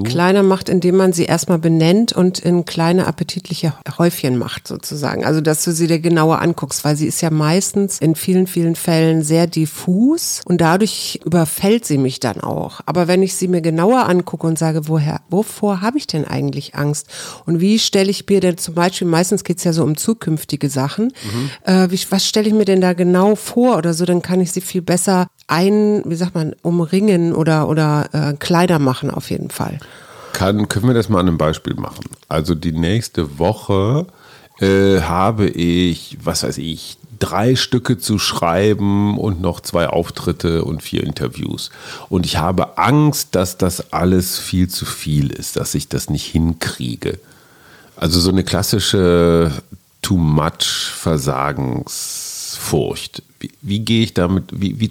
Kleiner 0.03 0.43
macht, 0.43 0.69
indem 0.69 0.97
man 0.97 1.13
sie 1.13 1.25
erstmal 1.25 1.59
benennt 1.59 2.13
und 2.13 2.41
in 2.41 2.65
kleine 2.65 3.07
appetitliche 3.07 3.75
Häufchen 3.97 4.37
macht, 4.37 4.67
sozusagen. 4.67 5.25
Also, 5.25 5.41
dass 5.41 5.63
du 5.63 5.73
sie 5.73 5.87
dir 5.87 6.01
genauer 6.01 6.41
anguckst, 6.41 6.85
weil 6.85 6.97
sie 6.97 7.07
ist 7.07 7.21
ja 7.21 7.31
meistens 7.31 8.01
in 8.01 8.17
vielen, 8.17 8.47
vielen 8.47 8.75
Fällen 8.75 9.23
sehr 9.23 9.47
diffus 9.47 10.41
und 10.45 10.61
dadurch 10.61 11.21
überfällt 11.25 11.85
sie 11.85 11.99
mich 11.99 12.19
dann 12.19 12.41
auch. 12.41 12.81
Aber 12.87 13.07
wenn 13.07 13.23
ich 13.23 13.35
sie 13.35 13.49
mir 13.49 13.61
genauer 13.61 14.09
angucke 14.09 14.47
und 14.47 14.59
sage, 14.59 14.89
woher, 14.89 15.21
wovor 15.29 15.81
habe 15.81 15.92
ich 15.99 16.07
denn 16.07 16.25
eigentlich 16.25 16.75
Angst? 16.75 17.09
Und 17.47 17.61
wie 17.61 17.79
stelle 17.79 18.11
ich 18.11 18.27
mir 18.29 18.41
denn 18.41 18.59
zum 18.59 18.75
Beispiel, 18.75 19.07
meistens 19.07 19.45
geht 19.45 19.59
es 19.59 19.65
ja 19.65 19.73
so 19.73 19.83
um 19.83 19.97
zukünftige 19.97 20.69
Sachen, 20.69 21.13
mhm. 21.23 21.51
äh, 21.65 21.91
wie, 21.91 22.01
was 22.11 22.27
stelle 22.27 22.49
ich 22.49 22.55
mir 22.55 22.65
denn 22.65 22.81
da 22.81 22.93
genau 22.93 23.35
vor 23.35 23.77
oder 23.77 23.95
so, 23.95 24.05
dann 24.05 24.23
kann 24.23 24.41
ich 24.41 24.53
sie 24.53 24.61
viel 24.61 24.83
besser 24.83 25.29
ein, 25.47 26.03
wie 26.07 26.15
sagt 26.15 26.35
man, 26.35 26.55
umringen 26.63 27.33
oder, 27.33 27.69
oder 27.69 28.09
äh, 28.13 28.35
Kleider 28.39 28.79
machen 28.79 29.11
auf 29.11 29.31
jeden 29.31 29.51
Fall. 29.51 29.79
Kann, 30.33 30.69
können 30.69 30.87
wir 30.87 30.95
das 30.95 31.09
mal 31.09 31.21
an 31.21 31.29
einem 31.29 31.39
Beispiel 31.39 31.75
machen? 31.75 32.05
Also 32.29 32.55
die 32.55 32.73
nächste 32.73 33.39
Woche 33.39 34.07
äh, 34.61 35.01
habe 35.01 35.49
ich, 35.49 36.19
was 36.23 36.43
weiß 36.43 36.59
ich, 36.59 36.97
drei 37.23 37.55
Stücke 37.55 37.99
zu 37.99 38.19
schreiben 38.19 39.17
und 39.17 39.41
noch 39.41 39.61
zwei 39.61 39.87
Auftritte 39.87 40.65
und 40.65 40.83
vier 40.83 41.05
Interviews. 41.05 41.71
Und 42.09 42.27
ich 42.27 42.39
habe 42.39 42.79
Angst, 42.79 43.37
dass 43.37 43.59
das 43.59 43.93
alles 43.93 44.41
viel 44.41 44.69
zu 44.69 44.85
viel 44.85 45.31
ist, 45.31 45.55
dass 45.57 45.77
ich 45.77 45.87
das 45.89 46.11
nicht 46.11 46.27
hinkriege. 46.27 47.21
Also 47.95 48.19
so 48.19 48.31
eine 48.31 48.43
klassische 48.43 49.53
Too 50.03 50.17
Much 50.17 50.91
Versagensfurcht. 50.97 53.23
Wie, 53.39 53.53
wie 53.63 53.79
gehe 53.81 54.03
ich 54.03 54.15
damit, 54.15 54.47
wie, 54.53 54.81
wie 54.81 54.91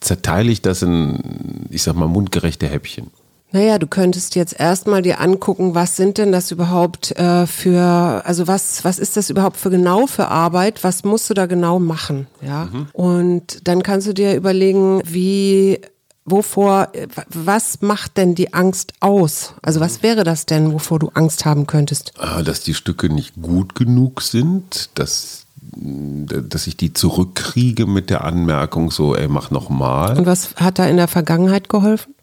zerteile 0.00 0.50
ich 0.50 0.62
das 0.62 0.82
in, 0.82 1.68
ich 1.70 1.84
sag 1.84 1.94
mal, 1.94 2.08
mundgerechte 2.08 2.66
Häppchen? 2.66 3.12
Naja, 3.50 3.78
du 3.78 3.86
könntest 3.86 4.34
jetzt 4.34 4.58
erstmal 4.58 5.00
dir 5.00 5.20
angucken, 5.20 5.74
was 5.74 5.96
sind 5.96 6.18
denn 6.18 6.32
das 6.32 6.50
überhaupt 6.50 7.12
äh, 7.12 7.46
für, 7.46 8.22
also 8.24 8.46
was, 8.46 8.84
was 8.84 8.98
ist 8.98 9.16
das 9.16 9.30
überhaupt 9.30 9.56
für 9.56 9.70
genau 9.70 10.06
für 10.06 10.28
Arbeit? 10.28 10.84
Was 10.84 11.02
musst 11.02 11.30
du 11.30 11.34
da 11.34 11.46
genau 11.46 11.78
machen? 11.78 12.26
Ja. 12.42 12.66
Mhm. 12.66 12.88
Und 12.92 13.66
dann 13.66 13.82
kannst 13.82 14.06
du 14.06 14.12
dir 14.12 14.34
überlegen, 14.34 15.00
wie, 15.04 15.80
wovor, 16.26 16.88
was 17.28 17.80
macht 17.80 18.18
denn 18.18 18.34
die 18.34 18.52
Angst 18.52 18.92
aus? 19.00 19.54
Also 19.62 19.80
was 19.80 20.02
wäre 20.02 20.24
das 20.24 20.44
denn, 20.44 20.72
wovor 20.74 20.98
du 20.98 21.08
Angst 21.14 21.46
haben 21.46 21.66
könntest? 21.66 22.12
Ah, 22.18 22.42
dass 22.42 22.60
die 22.60 22.74
Stücke 22.74 23.08
nicht 23.08 23.40
gut 23.40 23.74
genug 23.74 24.22
sind, 24.22 24.90
dass 24.94 25.44
dass 25.80 26.66
ich 26.66 26.76
die 26.76 26.92
zurückkriege 26.92 27.86
mit 27.86 28.10
der 28.10 28.24
Anmerkung 28.24 28.90
so, 28.90 29.14
ey, 29.14 29.28
mach 29.28 29.50
noch 29.50 29.68
mal. 29.68 30.18
Und 30.18 30.26
was 30.26 30.56
hat 30.56 30.78
da 30.78 30.86
in 30.86 30.96
der 30.96 31.08
Vergangenheit 31.08 31.68
geholfen? 31.68 32.14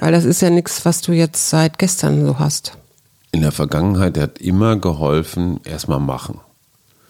Weil 0.00 0.12
das 0.12 0.24
ist 0.24 0.40
ja 0.42 0.50
nichts, 0.50 0.84
was 0.84 1.02
du 1.02 1.12
jetzt 1.12 1.50
seit 1.50 1.78
gestern 1.78 2.26
so 2.26 2.38
hast. 2.38 2.72
In 3.32 3.42
der 3.42 3.52
Vergangenheit 3.52 4.18
hat 4.18 4.38
immer 4.38 4.76
geholfen, 4.76 5.60
erstmal 5.64 6.00
machen. 6.00 6.40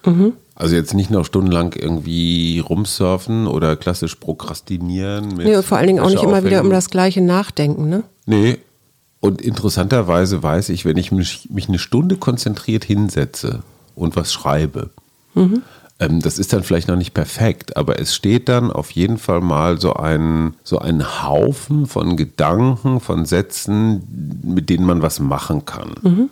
Mhm. 0.04 0.34
Also 0.54 0.74
jetzt 0.74 0.92
nicht 0.92 1.10
noch 1.10 1.24
stundenlang 1.24 1.72
irgendwie 1.74 2.58
rumsurfen 2.58 3.46
oder 3.46 3.76
klassisch 3.76 4.16
prokrastinieren. 4.16 5.36
Mit 5.36 5.46
nee, 5.46 5.62
vor 5.62 5.78
allen 5.78 5.86
Dingen 5.86 6.00
auch 6.00 6.10
nicht 6.10 6.22
immer 6.22 6.44
wieder 6.44 6.60
um 6.60 6.68
das 6.68 6.90
gleiche 6.90 7.22
nachdenken, 7.22 7.88
ne? 7.88 8.02
Nee. 8.26 8.58
Und 9.20 9.40
interessanterweise 9.40 10.42
weiß 10.42 10.70
ich, 10.70 10.84
wenn 10.84 10.96
ich 10.96 11.12
mich, 11.12 11.48
mich 11.50 11.68
eine 11.68 11.78
Stunde 11.78 12.16
konzentriert 12.16 12.84
hinsetze 12.84 13.62
und 13.94 14.16
was 14.16 14.32
schreibe, 14.32 14.90
mhm. 15.34 15.62
Ähm, 16.00 16.20
das 16.20 16.38
ist 16.38 16.52
dann 16.52 16.64
vielleicht 16.64 16.88
noch 16.88 16.96
nicht 16.96 17.12
perfekt, 17.12 17.76
aber 17.76 18.00
es 18.00 18.14
steht 18.14 18.48
dann 18.48 18.72
auf 18.72 18.90
jeden 18.90 19.18
Fall 19.18 19.42
mal 19.42 19.78
so 19.78 19.92
ein, 19.92 20.54
so 20.64 20.78
ein 20.78 21.22
Haufen 21.22 21.86
von 21.86 22.16
Gedanken, 22.16 23.00
von 23.00 23.26
Sätzen, 23.26 24.40
mit 24.42 24.70
denen 24.70 24.86
man 24.86 25.02
was 25.02 25.20
machen 25.20 25.66
kann. 25.66 25.94
Mhm. 26.02 26.30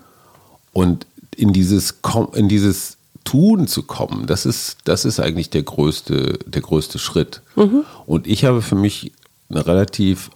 Und 0.73 1.07
in 1.37 1.53
dieses, 1.53 2.01
in 2.33 2.49
dieses 2.49 2.97
Tun 3.25 3.69
zu 3.69 3.83
kommen, 3.83 4.27
das 4.27 4.47
ist, 4.47 4.79
das 4.85 5.05
ist 5.05 5.21
eigentlich 5.21 5.51
der 5.51 5.63
größte, 5.63 6.39
der 6.47 6.63
größte 6.63 6.99
Schritt. 6.99 7.43
Mhm. 7.55 7.85
Und 8.07 8.27
ich 8.27 8.47
habe 8.47 8.63
für 8.63 8.75
mich 8.75 9.13
eine 9.51 9.67
relativ 9.67 10.31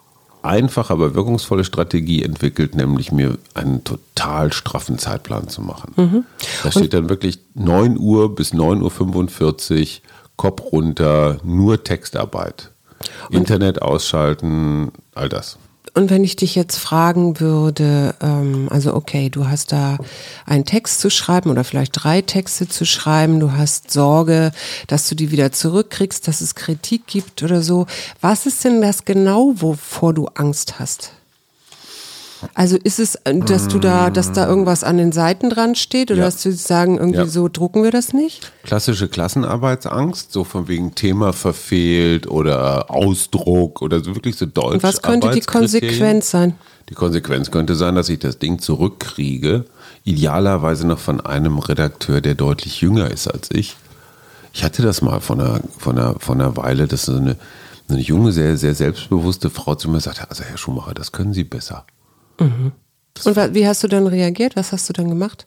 einfache, 0.44 0.92
aber 0.92 1.14
wirkungsvolle 1.14 1.64
Strategie 1.64 2.22
entwickelt, 2.22 2.74
nämlich 2.74 3.12
mir 3.12 3.38
einen 3.54 3.84
total 3.84 4.52
straffen 4.52 4.98
Zeitplan 4.98 5.48
zu 5.48 5.62
machen. 5.62 5.92
Mhm. 5.96 6.24
Da 6.62 6.70
steht 6.70 6.94
dann 6.94 7.08
wirklich 7.08 7.40
9 7.54 7.98
Uhr 7.98 8.34
bis 8.34 8.52
9.45 8.52 9.80
Uhr, 9.80 9.86
Kopf 10.36 10.72
runter, 10.72 11.38
nur 11.44 11.84
Textarbeit. 11.84 12.70
Internet 13.30 13.82
ausschalten, 13.82 14.92
all 15.14 15.28
das. 15.28 15.58
Und 15.94 16.08
wenn 16.08 16.24
ich 16.24 16.36
dich 16.36 16.54
jetzt 16.54 16.78
fragen 16.78 17.38
würde, 17.38 18.14
ähm, 18.22 18.68
also 18.70 18.94
okay, 18.94 19.28
du 19.28 19.48
hast 19.48 19.72
da 19.72 19.98
einen 20.46 20.64
Text 20.64 21.00
zu 21.00 21.10
schreiben 21.10 21.50
oder 21.50 21.64
vielleicht 21.64 21.92
drei 22.02 22.22
Texte 22.22 22.66
zu 22.66 22.86
schreiben, 22.86 23.40
du 23.40 23.52
hast 23.52 23.90
Sorge, 23.90 24.52
dass 24.86 25.08
du 25.08 25.14
die 25.14 25.30
wieder 25.30 25.52
zurückkriegst, 25.52 26.26
dass 26.26 26.40
es 26.40 26.54
Kritik 26.54 27.06
gibt 27.06 27.42
oder 27.42 27.60
so. 27.60 27.86
Was 28.22 28.46
ist 28.46 28.64
denn 28.64 28.80
das 28.80 29.04
genau, 29.04 29.52
wovor 29.56 30.14
du 30.14 30.28
Angst 30.34 30.78
hast? 30.78 31.12
Also 32.54 32.76
ist 32.82 32.98
es, 32.98 33.18
dass 33.24 33.68
du 33.68 33.78
da, 33.78 34.10
dass 34.10 34.32
da 34.32 34.48
irgendwas 34.48 34.84
an 34.84 34.96
den 34.96 35.12
Seiten 35.12 35.50
dran 35.50 35.74
steht 35.74 36.10
oder 36.10 36.20
ja. 36.20 36.24
dass 36.26 36.42
du 36.42 36.52
sagen, 36.52 36.98
irgendwie 36.98 37.18
ja. 37.18 37.26
so 37.26 37.48
drucken 37.48 37.82
wir 37.82 37.90
das 37.90 38.12
nicht? 38.12 38.52
Klassische 38.64 39.08
Klassenarbeitsangst, 39.08 40.32
so 40.32 40.44
von 40.44 40.68
wegen 40.68 40.94
Thema 40.94 41.32
verfehlt 41.32 42.26
oder 42.26 42.90
Ausdruck 42.90 43.82
oder 43.82 44.02
so 44.02 44.14
wirklich 44.14 44.36
so 44.36 44.46
deutsch. 44.46 44.74
Und 44.74 44.82
was 44.82 45.02
könnte 45.02 45.30
die 45.30 45.40
Konsequenz 45.40 46.30
sein? 46.30 46.54
Die 46.88 46.94
Konsequenz 46.94 47.50
könnte 47.50 47.74
sein, 47.74 47.94
dass 47.94 48.08
ich 48.08 48.18
das 48.18 48.38
Ding 48.38 48.58
zurückkriege, 48.58 49.64
idealerweise 50.04 50.86
noch 50.86 50.98
von 50.98 51.20
einem 51.20 51.58
Redakteur, 51.58 52.20
der 52.20 52.34
deutlich 52.34 52.80
jünger 52.80 53.10
ist 53.10 53.28
als 53.28 53.50
ich. 53.50 53.76
Ich 54.52 54.64
hatte 54.64 54.82
das 54.82 55.00
mal 55.00 55.20
von 55.20 55.40
einer, 55.40 55.60
von 55.78 55.98
einer, 55.98 56.16
von 56.18 56.40
einer 56.40 56.56
Weile, 56.56 56.86
dass 56.86 57.06
so 57.06 57.16
eine, 57.16 57.36
eine 57.88 58.00
junge, 58.00 58.32
sehr, 58.32 58.56
sehr 58.56 58.74
selbstbewusste 58.74 59.48
Frau 59.48 59.74
zu 59.74 59.88
mir 59.88 60.00
sagte, 60.00 60.28
also 60.28 60.44
Herr 60.44 60.58
Schumacher, 60.58 60.92
das 60.94 61.12
können 61.12 61.32
Sie 61.32 61.44
besser. 61.44 61.86
Mhm. 62.42 62.72
Und 63.24 63.54
wie 63.54 63.66
hast 63.66 63.82
du 63.82 63.88
dann 63.88 64.06
reagiert? 64.06 64.56
Was 64.56 64.72
hast 64.72 64.88
du 64.88 64.92
dann 64.92 65.08
gemacht? 65.08 65.46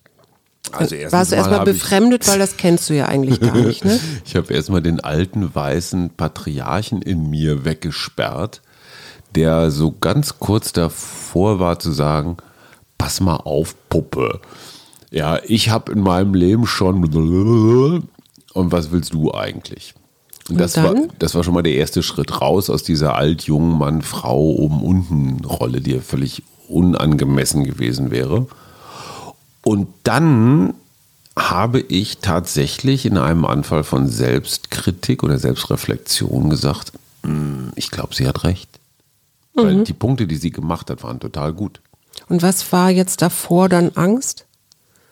Also 0.71 0.95
Warst 1.09 1.31
du 1.31 1.35
erstmal 1.35 1.63
befremdet, 1.63 2.27
weil 2.27 2.39
das 2.39 2.57
kennst 2.57 2.89
du 2.89 2.95
ja 2.95 3.05
eigentlich 3.05 3.39
gar 3.39 3.55
nicht, 3.55 3.85
ne? 3.85 3.99
ich 4.25 4.35
habe 4.35 4.53
erstmal 4.53 4.81
den 4.81 4.99
alten 4.99 5.53
weißen 5.53 6.11
Patriarchen 6.11 7.01
in 7.01 7.29
mir 7.29 7.65
weggesperrt, 7.65 8.61
der 9.35 9.69
so 9.71 9.91
ganz 9.91 10.39
kurz 10.39 10.73
davor 10.73 11.59
war 11.59 11.79
zu 11.79 11.91
sagen, 11.91 12.37
pass 12.97 13.19
mal 13.19 13.35
auf, 13.35 13.75
Puppe. 13.89 14.39
Ja, 15.11 15.39
ich 15.45 15.69
habe 15.69 15.91
in 15.91 16.01
meinem 16.01 16.33
Leben 16.33 16.65
schon 16.65 17.03
und 18.53 18.71
was 18.71 18.91
willst 18.91 19.13
du 19.13 19.33
eigentlich? 19.33 19.93
Und 20.49 20.59
das, 20.59 20.77
und 20.77 20.83
war, 20.83 20.95
das 21.19 21.35
war 21.35 21.43
schon 21.43 21.53
mal 21.53 21.63
der 21.63 21.73
erste 21.73 22.03
Schritt 22.03 22.41
raus 22.41 22.69
aus 22.69 22.83
dieser 22.83 23.15
alt-jungen 23.15 23.77
Mann-Frau 23.77 24.51
oben-unten-Rolle, 24.51 25.81
die 25.81 25.93
ja 25.93 26.01
völlig 26.01 26.43
unangemessen 26.67 27.63
gewesen 27.63 28.11
wäre. 28.11 28.47
Und 29.63 29.87
dann 30.03 30.73
habe 31.37 31.79
ich 31.81 32.19
tatsächlich 32.19 33.05
in 33.05 33.17
einem 33.17 33.45
Anfall 33.45 33.83
von 33.83 34.07
Selbstkritik 34.07 35.23
oder 35.23 35.37
Selbstreflexion 35.37 36.49
gesagt, 36.49 36.93
hm, 37.23 37.71
ich 37.75 37.91
glaube, 37.91 38.15
sie 38.15 38.27
hat 38.27 38.43
recht. 38.43 38.69
Mhm. 39.55 39.61
Weil 39.61 39.83
die 39.83 39.93
Punkte, 39.93 40.27
die 40.27 40.37
sie 40.37 40.51
gemacht 40.51 40.89
hat, 40.89 41.03
waren 41.03 41.19
total 41.19 41.53
gut. 41.53 41.81
Und 42.29 42.41
was 42.41 42.71
war 42.71 42.89
jetzt 42.89 43.21
davor 43.21 43.67
dann 43.67 43.91
Angst? 43.95 44.45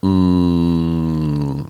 Hm, 0.02 1.66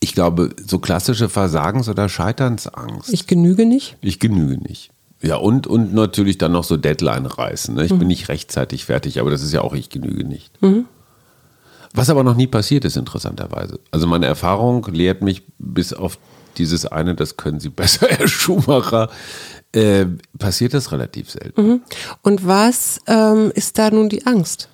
ich 0.00 0.14
glaube, 0.14 0.54
so 0.64 0.78
klassische 0.78 1.28
Versagens- 1.28 1.88
oder 1.88 2.08
Scheiternsangst. 2.08 3.12
Ich 3.12 3.26
genüge 3.26 3.66
nicht? 3.66 3.96
Ich 4.00 4.20
genüge 4.20 4.58
nicht. 4.58 4.90
Ja, 5.22 5.36
und, 5.36 5.66
und 5.66 5.94
natürlich 5.94 6.38
dann 6.38 6.52
noch 6.52 6.64
so 6.64 6.76
Deadline 6.76 7.26
reißen. 7.26 7.74
Ne? 7.74 7.84
Ich 7.84 7.92
mhm. 7.92 8.00
bin 8.00 8.08
nicht 8.08 8.28
rechtzeitig 8.28 8.84
fertig, 8.84 9.20
aber 9.20 9.30
das 9.30 9.42
ist 9.42 9.52
ja 9.52 9.62
auch, 9.62 9.74
ich 9.74 9.88
genüge 9.88 10.24
nicht. 10.24 10.60
Mhm. 10.62 10.86
Was 11.94 12.10
aber 12.10 12.24
noch 12.24 12.36
nie 12.36 12.48
passiert 12.48 12.84
ist, 12.84 12.96
interessanterweise. 12.96 13.78
Also 13.90 14.06
meine 14.06 14.26
Erfahrung 14.26 14.84
lehrt 14.90 15.22
mich 15.22 15.44
bis 15.58 15.92
auf 15.92 16.18
dieses 16.56 16.86
eine, 16.86 17.14
das 17.14 17.36
können 17.36 17.60
Sie 17.60 17.68
besser, 17.68 18.06
Herr 18.10 18.28
Schumacher, 18.28 19.10
äh, 19.72 20.06
passiert 20.38 20.74
das 20.74 20.92
relativ 20.92 21.30
selten. 21.30 21.62
Mhm. 21.62 21.80
Und 22.22 22.46
was 22.46 23.00
ähm, 23.06 23.50
ist 23.54 23.78
da 23.78 23.90
nun 23.90 24.08
die 24.08 24.26
Angst? 24.26 24.68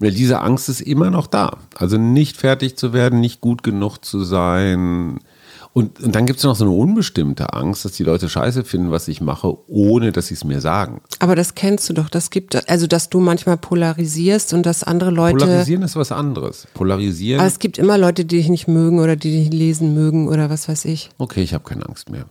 Ja, 0.00 0.10
diese 0.10 0.40
Angst 0.40 0.68
ist 0.68 0.80
immer 0.80 1.10
noch 1.10 1.26
da. 1.26 1.58
Also 1.76 1.98
nicht 1.98 2.36
fertig 2.36 2.76
zu 2.76 2.92
werden, 2.92 3.20
nicht 3.20 3.40
gut 3.40 3.62
genug 3.62 3.98
zu 3.98 4.24
sein, 4.24 5.20
und, 5.72 6.00
und 6.00 6.14
dann 6.14 6.26
gibt 6.26 6.38
es 6.38 6.44
noch 6.44 6.56
so 6.56 6.64
eine 6.64 6.74
unbestimmte 6.74 7.52
Angst, 7.52 7.84
dass 7.84 7.92
die 7.92 8.02
Leute 8.02 8.28
scheiße 8.28 8.64
finden, 8.64 8.90
was 8.90 9.06
ich 9.06 9.20
mache, 9.20 9.56
ohne 9.68 10.10
dass 10.10 10.26
sie 10.26 10.34
es 10.34 10.42
mir 10.42 10.60
sagen. 10.60 11.00
Aber 11.20 11.36
das 11.36 11.54
kennst 11.54 11.88
du 11.88 11.92
doch. 11.92 12.08
Das 12.08 12.30
gibt, 12.30 12.68
also 12.68 12.88
dass 12.88 13.08
du 13.08 13.20
manchmal 13.20 13.56
polarisierst 13.56 14.52
und 14.52 14.66
dass 14.66 14.82
andere 14.82 15.10
Leute. 15.10 15.38
Polarisieren 15.38 15.82
ist 15.82 15.94
was 15.94 16.10
anderes. 16.10 16.66
Polarisieren. 16.74 17.40
Aber 17.40 17.48
es 17.48 17.60
gibt 17.60 17.78
immer 17.78 17.98
Leute, 17.98 18.24
die 18.24 18.38
dich 18.38 18.48
nicht 18.48 18.66
mögen 18.66 18.98
oder 18.98 19.14
die 19.14 19.30
dich 19.30 19.52
lesen 19.52 19.94
mögen 19.94 20.28
oder 20.28 20.50
was 20.50 20.68
weiß 20.68 20.86
ich. 20.86 21.10
Okay, 21.18 21.42
ich 21.42 21.54
habe 21.54 21.62
keine 21.62 21.86
Angst 21.86 22.10
mehr. 22.10 22.24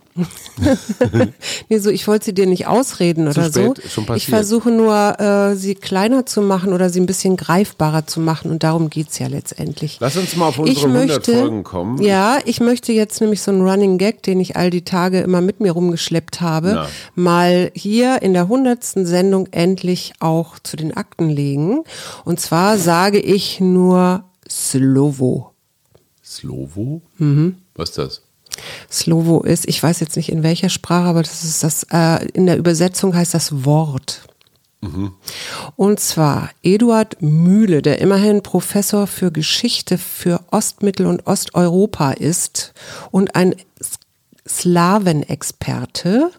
nee, 1.69 1.77
so, 1.79 1.89
ich 1.89 2.07
wollte 2.07 2.25
sie 2.25 2.33
dir 2.33 2.45
nicht 2.45 2.67
ausreden 2.67 3.31
Zu 3.31 3.39
oder 3.39 3.49
spät, 3.49 3.81
so. 3.83 3.89
Schon 3.89 4.05
passiert. 4.05 4.17
Ich 4.17 4.27
versuche 4.27 4.71
nur, 4.71 5.19
äh, 5.19 5.55
sie 5.55 5.75
kleiner 5.75 6.25
zu 6.25 6.41
machen 6.41 6.73
oder 6.73 6.89
sie 6.89 6.99
ein 6.99 7.05
bisschen 7.05 7.37
greifbarer 7.37 8.07
zu 8.07 8.19
machen 8.19 8.51
und 8.51 8.63
darum 8.63 8.89
geht 8.89 9.09
es 9.09 9.19
ja 9.19 9.27
letztendlich. 9.27 9.97
Lass 9.99 10.17
uns 10.17 10.35
mal 10.35 10.47
auf 10.47 10.59
unsere 10.59 10.77
ich 10.77 10.85
100 10.85 11.07
möchte, 11.07 11.37
Folgen 11.37 11.63
kommen. 11.63 12.01
Ja, 12.01 12.39
ich 12.45 12.59
möchte 12.59 12.91
jetzt 12.91 13.21
nämlich 13.21 13.41
so 13.41 13.51
ein 13.51 13.61
Running 13.61 13.97
Gag, 13.97 14.23
den 14.23 14.39
ich 14.39 14.55
all 14.55 14.69
die 14.69 14.83
Tage 14.83 15.21
immer 15.21 15.41
mit 15.41 15.59
mir 15.59 15.71
rumgeschleppt 15.71 16.41
habe, 16.41 16.71
Na. 16.75 16.87
mal 17.15 17.71
hier 17.73 18.21
in 18.21 18.33
der 18.33 18.47
hundertsten 18.47 19.05
Sendung 19.05 19.47
endlich 19.51 20.13
auch 20.19 20.59
zu 20.59 20.77
den 20.77 20.95
Akten 20.95 21.29
legen. 21.29 21.83
Und 22.25 22.39
zwar 22.39 22.77
sage 22.77 23.19
ich 23.19 23.59
nur 23.59 24.23
Slovo. 24.49 25.53
Slovo? 26.23 27.01
Mhm. 27.17 27.57
Was 27.75 27.89
ist 27.89 27.97
das? 27.97 28.21
Slovo 28.91 29.41
ist, 29.41 29.67
ich 29.67 29.81
weiß 29.81 29.99
jetzt 29.99 30.15
nicht 30.15 30.29
in 30.29 30.43
welcher 30.43 30.69
Sprache, 30.69 31.07
aber 31.07 31.21
das 31.21 31.43
ist 31.43 31.63
das, 31.63 31.83
äh, 31.91 32.25
in 32.33 32.45
der 32.45 32.57
Übersetzung 32.57 33.15
heißt 33.15 33.33
das 33.33 33.65
Wort. 33.65 34.21
Und 35.75 35.99
zwar 35.99 36.51
Eduard 36.63 37.21
Mühle, 37.21 37.81
der 37.81 37.99
immerhin 37.99 38.41
Professor 38.43 39.07
für 39.07 39.31
Geschichte 39.31 39.97
für 39.97 40.39
Ostmittel- 40.51 41.05
und 41.05 41.27
Osteuropa 41.27 42.11
ist 42.11 42.73
und 43.11 43.35
ein 43.35 43.55
Slawenexperte, 44.47 46.31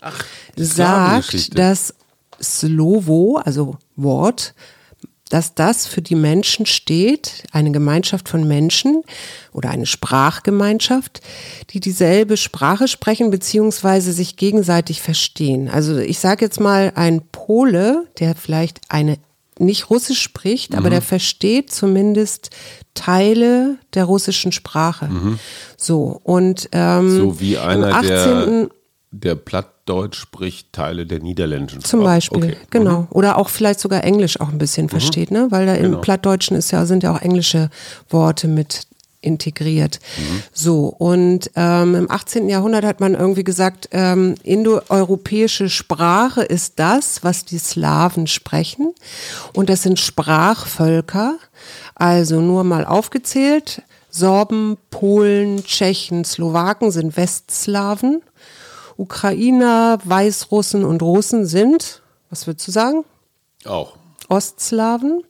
sagt, 0.57 1.59
dass 1.59 1.95
Slovo, 2.43 3.41
also 3.45 3.77
Wort, 3.97 4.55
dass 5.31 5.55
das 5.55 5.87
für 5.87 6.03
die 6.03 6.17
Menschen 6.17 6.67
steht, 6.67 7.45
eine 7.53 7.71
Gemeinschaft 7.71 8.29
von 8.29 8.47
Menschen 8.47 9.03
oder 9.53 9.71
eine 9.71 9.87
Sprachgemeinschaft, 9.87 11.21
die 11.71 11.81
dieselbe 11.81 12.37
Sprache 12.37 12.89
sprechen 12.89 13.31
beziehungsweise 13.31 14.13
sich 14.13 14.37
gegenseitig 14.37 15.01
verstehen. 15.01 15.71
Also 15.71 15.97
ich 15.97 16.19
sage 16.19 16.45
jetzt 16.45 16.61
mal, 16.61 16.93
ein 16.97 17.23
Pole, 17.33 18.07
der 18.19 18.35
vielleicht 18.35 18.81
eine 18.89 19.19
nicht 19.59 19.91
Russisch 19.91 20.23
spricht, 20.23 20.75
aber 20.75 20.89
der 20.89 21.03
versteht 21.03 21.71
zumindest 21.71 22.51
Teile 22.95 23.77
der 23.95 24.05
russischen 24.05 24.53
Sprache. 24.53 25.09
So 25.77 26.19
und 26.25 26.69
ähm, 26.73 27.11
So 27.11 27.41
wie 27.41 27.59
einer, 27.59 27.89
im 27.89 27.95
18. 27.95 28.71
der, 29.11 29.35
der 29.35 29.35
Plattdeutsch 29.91 30.19
spricht, 30.21 30.73
Teile 30.73 31.07
der 31.07 31.21
niederländischen 31.21 31.83
Zum 31.83 32.01
Sprache. 32.01 32.15
Beispiel, 32.15 32.45
Okay. 32.45 32.57
genau. 32.71 33.07
Oder 33.11 33.37
auch 33.39 33.49
vielleicht 33.49 33.81
sogar 33.81 34.05
Englisch 34.05 34.41
auch 34.41 34.49
ein 34.49 34.59
bisschen 34.59 34.89
versteht, 34.89 35.31
ne? 35.31 35.49
Weil 35.51 35.67
da 35.67 35.75
im 35.75 35.83
Genau. 35.85 35.99
Plattdeutschen 36.01 36.57
ist 36.57 36.71
ja, 36.71 36.87
sind 36.87 37.03
ja 37.03 37.13
auch 37.15 37.21
englische 37.21 37.71
Worte 38.09 38.47
mit 38.49 38.83
integriert. 39.23 40.01
So, 40.55 40.87
und 40.87 41.51
ähm, 41.55 41.95
im 41.95 42.11
18. 42.11 42.49
Jahrhundert 42.49 42.87
hat 42.87 43.01
man 43.01 43.13
irgendwie 43.15 43.45
gesagt, 43.45 43.89
ähm, 43.93 44.35
indoeuropäische 44.45 45.69
Sprache 45.69 46.41
ist 46.43 46.79
das, 46.79 47.23
was 47.23 47.45
die 47.45 47.59
Slawen 47.59 48.27
sprechen. 48.27 48.95
Und 49.53 49.69
das 49.69 49.83
sind 49.83 49.99
Sprachvölker, 50.01 51.35
also 51.95 52.41
nur 52.41 52.65
mal 52.65 52.87
aufgezählt. 52.87 53.83
Sorben, 54.09 54.79
Polen, 54.91 55.65
Tschechen, 55.65 56.25
Slowaken 56.25 56.91
sind 56.91 57.17
Westslawen. 57.19 58.23
Ukrainer, 59.01 59.99
Weißrussen 60.05 60.85
und 60.85 61.03
Russen 61.03 61.47
sind, 61.47 62.03
was 62.29 62.47
würdest 62.47 62.69
du 62.69 62.73
sagen? 62.73 63.05
Auch. 63.65 63.95
Ostslawen. 64.29 65.25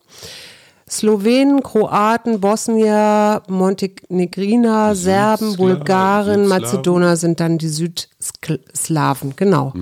Slowenen, 0.88 1.62
Kroaten, 1.62 2.40
Bosnier, 2.40 3.42
Montenegriner, 3.46 4.96
Serben, 4.96 5.56
Bulgaren. 5.56 6.48
Mazedoner 6.48 7.16
sind 7.16 7.38
dann 7.38 7.58
die 7.58 7.68
Südslawen, 7.68 9.36
genau. 9.36 9.72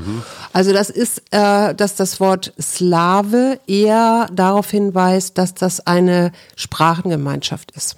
Also 0.52 0.74
das 0.74 0.90
ist, 0.90 1.22
äh, 1.30 1.74
dass 1.74 1.94
das 1.96 2.20
Wort 2.20 2.52
Slave 2.60 3.58
eher 3.66 4.28
darauf 4.30 4.70
hinweist, 4.70 5.38
dass 5.38 5.54
das 5.54 5.86
eine 5.86 6.30
Sprachengemeinschaft 6.56 7.70
ist 7.70 7.96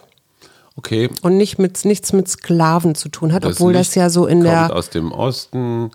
Okay. 0.80 1.10
und 1.20 1.36
nicht 1.36 1.58
mit, 1.58 1.84
nichts 1.84 2.14
mit 2.14 2.26
Sklaven 2.26 2.94
zu 2.94 3.10
tun 3.10 3.34
hat, 3.34 3.44
Das 3.44 3.56
obwohl 3.56 3.74
das 3.74 3.94
ja 3.94 4.08
so 4.08 4.26
in 4.26 4.42
der 4.42 4.74
aus 4.74 4.88
dem 4.88 5.12
Osten. 5.12 5.90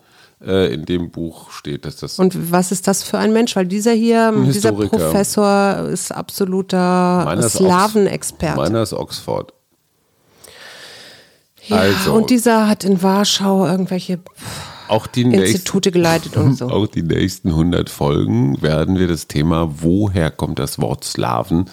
Äh, 0.46 0.76
in 0.76 0.86
dem 0.86 1.10
Buch 1.10 1.50
steht, 1.50 1.86
dass 1.86 1.96
das 1.96 2.20
Und 2.20 2.52
was 2.52 2.72
ist 2.72 2.88
das 2.88 3.02
für 3.02 3.18
ein 3.18 3.34
Mensch? 3.34 3.56
Weil 3.56 3.66
dieser 3.66 3.94
hier, 3.94 4.32
dieser. 4.54 4.74
Professor 4.74 5.88
ist 5.88 6.12
absoluter 6.12 7.36
Slavenexperte. 7.50 8.58
Meiner 8.58 8.84
ist 8.84 8.94
Oxford. 8.94 9.54
Ja, 11.68 11.78
also- 11.78 12.14
und 12.14 12.30
dieser 12.30 12.68
hat 12.68 12.84
in 12.84 13.02
Warschau 13.02 13.66
irgendwelche 13.66 14.20
Auch 14.88 15.08
die, 15.08 15.26
nächsten, 15.26 15.48
Institute 15.48 15.92
geleitet 15.92 16.38
und 16.38 16.58
so. 16.58 16.66
auch 16.70 16.86
die 16.86 17.02
nächsten 17.02 17.50
100 17.50 17.90
Folgen 17.90 18.62
werden 18.62 19.00
wir 19.00 19.08
das 19.08 19.28
Thema, 19.28 19.72
woher 19.82 20.30
kommt 20.30 20.60
das 20.60 20.80
Wort 20.80 21.06
Slaven, 21.06 21.66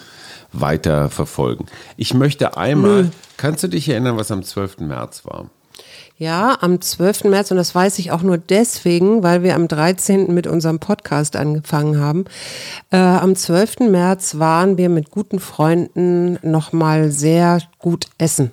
weiter 0.53 1.09
verfolgen. 1.11 1.67
Ich 1.97 2.15
möchte 2.15 2.57
einmal, 2.57 3.11
kannst 3.37 3.63
du 3.63 3.69
dich 3.69 3.89
erinnern, 3.89 4.17
was 4.17 4.31
am 4.31 4.43
12. 4.43 4.79
März 4.81 5.25
war? 5.25 5.47
Ja, 6.19 6.59
am 6.61 6.81
12. 6.81 7.25
März, 7.25 7.51
und 7.51 7.57
das 7.57 7.75
weiß 7.75 7.99
ich 7.99 8.13
auch 8.13 8.23
nur 8.23 8.39
deswegen, 8.39 9.23
weil 9.25 9.43
wir 9.43 9.57
am 9.57 9.67
13. 9.67 10.33
mit 10.33 10.47
unserem 10.47 10.79
Podcast 10.79 11.35
angefangen 11.35 11.99
haben. 11.99 12.27
Äh, 12.91 12.99
am 12.99 13.35
12. 13.35 13.81
März 13.91 14.39
waren 14.39 14.77
wir 14.79 14.89
mit 14.89 15.11
guten 15.11 15.41
Freunden 15.41 16.39
nochmal 16.43 17.11
sehr 17.11 17.61
gut 17.79 18.07
essen 18.19 18.53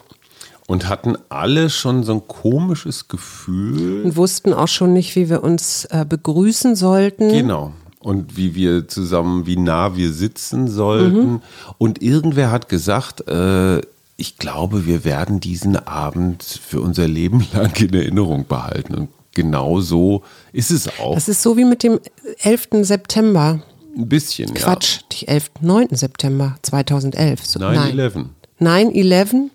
Und 0.65 0.89
hatten 0.89 1.15
alle 1.27 1.69
schon 1.69 2.03
so 2.03 2.13
ein 2.13 2.27
komisches 2.27 3.07
Gefühl. 3.07 4.03
und 4.05 4.15
wussten 4.15 4.53
auch 4.53 4.67
schon 4.67 4.93
nicht, 4.93 5.15
wie 5.15 5.29
wir 5.29 5.43
uns 5.43 5.85
äh, 5.85 6.05
begrüßen 6.07 6.75
sollten. 6.75 7.29
Genau. 7.29 7.73
Und 7.99 8.37
wie 8.37 8.55
wir 8.55 8.87
zusammen, 8.87 9.45
wie 9.45 9.57
nah 9.57 9.95
wir 9.95 10.13
sitzen 10.13 10.69
sollten. 10.69 11.31
Mhm. 11.31 11.41
Und 11.77 12.01
irgendwer 12.01 12.49
hat 12.49 12.69
gesagt, 12.69 13.27
äh, 13.27 13.81
ich 14.15 14.37
glaube, 14.37 14.85
wir 14.85 15.05
werden 15.05 15.39
diesen 15.39 15.75
Abend 15.75 16.43
für 16.43 16.81
unser 16.81 17.07
Leben 17.07 17.45
lang 17.53 17.75
in 17.75 17.93
Erinnerung 17.93 18.45
behalten. 18.47 18.95
Und 18.95 19.09
genau 19.33 19.81
so 19.81 20.23
ist 20.53 20.71
es 20.71 20.87
auch. 20.99 21.15
Das 21.15 21.27
ist 21.27 21.41
so 21.41 21.57
wie 21.57 21.65
mit 21.65 21.83
dem 21.83 21.99
11. 22.39 22.69
September. 22.81 23.61
Ein 23.97 24.07
bisschen, 24.07 24.53
Quatsch, 24.53 24.99
nicht 25.11 25.27
11. 25.27 25.51
9. 25.61 25.87
September 25.91 26.57
2011. 26.61 27.45
So, 27.45 27.59
ja. 27.59 27.71
nein. 27.71 27.97
9-11. 27.97 28.25
9-11 28.61 29.49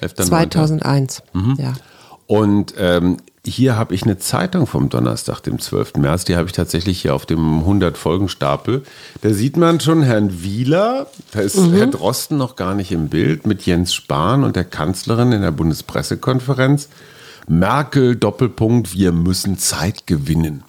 11.9.. 0.00 0.26
2001. 0.26 1.22
Ja. 1.58 1.74
Und 2.28 2.74
ähm, 2.76 3.16
hier 3.46 3.76
habe 3.76 3.94
ich 3.94 4.02
eine 4.02 4.18
Zeitung 4.18 4.66
vom 4.66 4.90
Donnerstag, 4.90 5.40
dem 5.40 5.58
12. 5.58 5.94
März, 5.94 6.26
die 6.26 6.36
habe 6.36 6.46
ich 6.46 6.52
tatsächlich 6.52 7.00
hier 7.00 7.14
auf 7.14 7.24
dem 7.24 7.62
100-Folgen-Stapel. 7.62 8.82
Da 9.22 9.30
sieht 9.30 9.56
man 9.56 9.80
schon 9.80 10.02
Herrn 10.02 10.42
Wieler, 10.42 11.06
da 11.32 11.40
ist 11.40 11.58
Herr 11.72 11.86
Drosten 11.86 12.36
noch 12.36 12.54
gar 12.54 12.74
nicht 12.74 12.92
im 12.92 13.08
Bild, 13.08 13.46
mit 13.46 13.64
Jens 13.64 13.94
Spahn 13.94 14.44
und 14.44 14.56
der 14.56 14.64
Kanzlerin 14.64 15.32
in 15.32 15.40
der 15.40 15.52
Bundespressekonferenz. 15.52 16.90
Merkel, 17.48 18.14
Doppelpunkt, 18.14 18.92
wir 18.92 19.12
müssen 19.12 19.56
Zeit 19.56 20.06
gewinnen. 20.06 20.64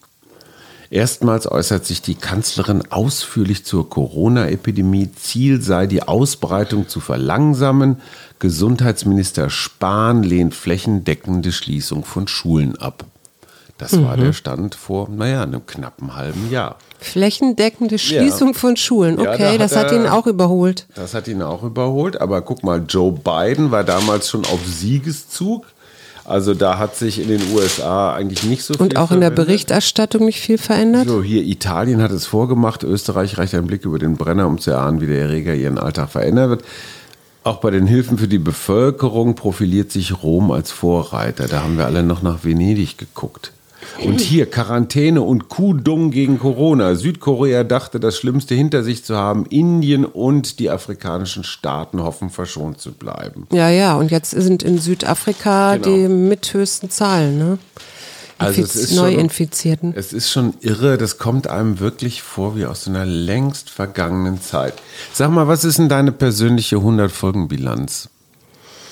Erstmals 0.92 1.50
äußert 1.50 1.86
sich 1.86 2.02
die 2.02 2.16
Kanzlerin 2.16 2.84
ausführlich 2.92 3.64
zur 3.64 3.88
Corona-Epidemie. 3.90 5.12
Ziel 5.14 5.62
sei, 5.62 5.86
die 5.86 6.02
Ausbreitung 6.04 6.88
zu 6.88 7.00
verlangsamen. 7.00 7.98
Gesundheitsminister 8.40 9.50
Spahn 9.52 10.24
lehnt 10.24 10.56
flächendeckende 10.56 11.52
Schließung 11.52 12.04
von 12.06 12.28
Schulen 12.28 12.76
ab. 12.78 13.06
Das 13.78 14.02
war 14.04 14.18
der 14.18 14.34
Stand 14.34 14.76
vor, 14.76 15.08
naja, 15.10 15.44
einem 15.44 15.66
knappen 15.66 16.16
halben 16.16 16.50
Jahr. 16.52 16.76
Flächendeckende 17.00 17.98
Schließung 17.98 18.54
von 18.54 18.76
Schulen. 18.76 19.18
Ja, 19.22 19.32
Okay, 19.32 19.44
da 19.44 19.52
hat 19.54 19.62
das 19.62 19.76
hat 19.78 19.92
er- 19.94 20.02
ihn 20.02 20.08
auch 20.08 20.28
überholt. 20.28 20.86
Das 20.96 21.14
hat 21.14 21.30
ihn 21.30 21.42
auch 21.42 21.64
überholt. 21.64 22.20
Aber 22.20 22.42
guck 22.42 22.62
mal, 22.64 22.84
Joe 22.90 23.14
Biden 23.14 23.72
war 23.72 23.86
damals 23.86 24.28
schon 24.28 24.44
auf 24.46 24.60
Siegeszug. 24.66 25.66
Also 26.30 26.54
da 26.54 26.78
hat 26.78 26.96
sich 26.96 27.20
in 27.20 27.28
den 27.28 27.42
USA 27.56 28.14
eigentlich 28.14 28.44
nicht 28.44 28.64
so 28.64 28.76
viel 28.76 28.84
Und 28.84 28.98
auch 28.98 29.12
in 29.12 29.20
der 29.20 29.30
verwendet. 29.30 29.48
Berichterstattung 29.48 30.26
nicht 30.26 30.40
viel 30.40 30.60
verändert. 30.60 31.08
So, 31.08 31.24
hier 31.24 31.42
Italien 31.42 32.04
hat 32.04 32.12
es 32.12 32.28
vorgemacht, 32.28 32.84
Österreich 32.84 33.40
reicht 33.40 33.56
einen 33.56 33.66
Blick 33.66 33.84
über 33.84 33.98
den 33.98 34.16
Brenner, 34.16 34.46
um 34.46 34.60
zu 34.60 34.70
erahnen, 34.70 35.02
wie 35.02 35.08
der 35.08 35.22
Erreger 35.22 35.56
ihren 35.56 35.80
Alltag 35.80 36.12
verändern 36.12 36.52
wird. 36.52 36.64
Auch 37.44 37.58
bei 37.58 37.72
den 37.72 37.88
Hilfen 37.88 38.20
für 38.20 38.28
die 38.28 38.38
Bevölkerung 38.38 39.34
profiliert 39.34 39.92
sich 39.92 40.22
Rom 40.22 40.52
als 40.52 40.70
Vorreiter. 40.70 41.48
Da 41.48 41.64
haben 41.64 41.80
wir 41.80 41.88
alle 41.88 42.04
noch 42.04 42.22
nach 42.22 42.44
Venedig 42.44 43.00
geguckt. 43.00 43.52
Und 44.04 44.22
hier 44.22 44.46
Quarantäne 44.50 45.22
und 45.22 45.50
Kuhdung 45.50 46.12
gegen 46.12 46.40
Corona. 46.40 46.96
Südkorea 46.96 47.64
dachte, 47.64 48.00
das 48.00 48.18
Schlimmste 48.18 48.56
hinter 48.56 48.84
sich 48.84 49.04
zu 49.04 49.16
haben. 49.16 49.46
Indien 49.46 50.06
und 50.06 50.60
die 50.60 50.70
afrikanischen 50.70 51.44
Staaten 51.44 52.02
hoffen, 52.02 52.30
verschont 52.30 52.80
zu 52.80 52.94
bleiben. 52.94 53.48
Ja, 53.52 53.70
ja, 53.70 53.96
und 53.96 54.12
jetzt 54.12 54.32
sind 54.32 54.64
in 54.64 54.78
Südafrika 54.80 55.78
Genau. 55.78 55.88
die 55.96 56.08
mithöchsten 56.08 56.90
Zahlen, 56.90 57.38
ne? 57.38 57.58
Also 58.38 58.62
es 58.62 58.76
ist 58.78 58.96
schon- 58.96 59.12
Neuinfizierten. 59.14 59.94
Es 59.98 60.14
ist 60.14 60.32
schon 60.32 60.54
irre, 60.62 60.98
das 60.98 61.18
kommt 61.18 61.48
einem 61.48 61.80
wirklich 61.80 62.22
vor 62.22 62.56
wie 62.56 62.66
aus 62.66 62.86
so 62.86 62.90
einer 62.92 63.06
längst 63.06 63.70
vergangenen 63.70 64.42
Zeit. 64.42 64.76
Sag 65.14 65.30
mal, 65.32 65.50
was 65.50 65.66
ist 65.66 65.78
denn 65.78 65.90
deine 65.90 66.14
persönliche 66.14 66.78
100-Folgen-Bilanz? 66.78 68.08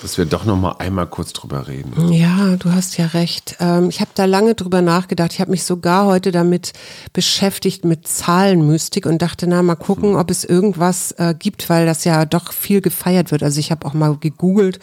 Dass 0.01 0.17
wir 0.19 0.25
doch 0.25 0.45
noch 0.45 0.57
mal 0.57 0.75
einmal 0.77 1.07
kurz 1.07 1.33
drüber 1.33 1.67
reden. 1.67 2.13
Ja, 2.13 2.55
du 2.57 2.71
hast 2.71 2.97
ja 2.97 3.07
recht. 3.07 3.55
Ähm, 3.59 3.89
ich 3.89 3.99
habe 3.99 4.11
da 4.13 4.25
lange 4.25 4.53
drüber 4.53 4.83
nachgedacht. 4.83 5.33
Ich 5.33 5.41
habe 5.41 5.49
mich 5.49 5.63
sogar 5.63 6.05
heute 6.05 6.31
damit 6.31 6.73
beschäftigt 7.13 7.83
mit 7.83 8.07
Zahlenmystik 8.07 9.07
und 9.07 9.21
dachte, 9.21 9.47
na 9.47 9.63
mal 9.63 9.75
gucken, 9.75 10.15
ob 10.15 10.29
es 10.29 10.43
irgendwas 10.43 11.13
äh, 11.13 11.33
gibt, 11.37 11.69
weil 11.69 11.87
das 11.87 12.03
ja 12.03 12.25
doch 12.25 12.53
viel 12.53 12.81
gefeiert 12.81 13.31
wird. 13.31 13.41
Also 13.41 13.59
ich 13.59 13.71
habe 13.71 13.87
auch 13.87 13.93
mal 13.93 14.17
gegoogelt 14.17 14.79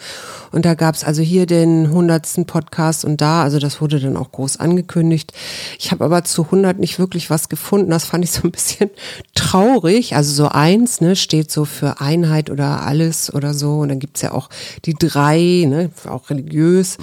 und 0.51 0.65
da 0.65 0.73
gab 0.73 0.95
es 0.95 1.05
also 1.05 1.21
hier 1.21 1.45
den 1.45 1.91
hundertsten 1.91 2.45
Podcast 2.45 3.05
und 3.05 3.21
da, 3.21 3.41
also 3.43 3.59
das 3.59 3.79
wurde 3.79 4.01
dann 4.01 4.17
auch 4.17 4.33
groß 4.33 4.57
angekündigt. 4.57 5.31
Ich 5.79 5.91
habe 5.91 6.03
aber 6.03 6.25
zu 6.25 6.43
100 6.43 6.77
nicht 6.77 6.99
wirklich 6.99 7.29
was 7.29 7.47
gefunden. 7.47 7.89
Das 7.89 8.03
fand 8.03 8.25
ich 8.25 8.31
so 8.31 8.41
ein 8.43 8.51
bisschen 8.51 8.89
traurig. 9.45 10.15
Also 10.15 10.33
so 10.33 10.49
eins 10.49 11.01
ne, 11.01 11.15
steht 11.15 11.51
so 11.51 11.65
für 11.65 12.01
Einheit 12.01 12.49
oder 12.49 12.81
alles 12.83 13.33
oder 13.33 13.53
so. 13.53 13.79
Und 13.79 13.89
dann 13.89 13.99
gibt's 13.99 14.21
ja 14.21 14.31
auch 14.31 14.49
die 14.85 14.93
drei, 14.93 15.65
ne, 15.67 15.91
auch 16.09 16.29
religiös. 16.29 16.97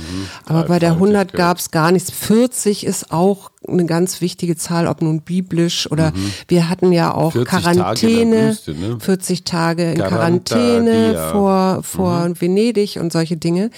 Aber 0.45 0.65
bei 0.65 0.79
der 0.79 0.93
100 0.93 1.13
Dreifaltigkeit. 1.13 1.39
gab's 1.39 1.71
gar 1.71 1.93
nichts. 1.93 2.11
40 2.11 2.85
ist 2.85 3.13
auch 3.13 3.51
eine 3.69 3.87
ganz 3.87 4.21
wichtige 4.21 4.57
Zahl, 4.57 4.89
ob 4.89 5.03
nun 5.03 5.21
biblisch 5.21 5.91
oder 5.91 6.11
mhm. 6.11 6.33
wir 6.49 6.69
hatten 6.69 6.91
ja 6.91 7.15
auch 7.15 7.33
Quarantäne, 7.33 8.37
Tage 8.37 8.49
Wüste, 8.49 8.75
ne? 8.75 8.99
40 8.99 9.45
Tage 9.45 9.93
in 9.93 9.99
Quarantäne 9.99 11.31
vor, 11.31 11.83
vor 11.83 12.29
mhm. 12.29 12.41
Venedig 12.41 12.99
und 12.99 13.13
solche 13.13 13.37
Dinge. 13.37 13.71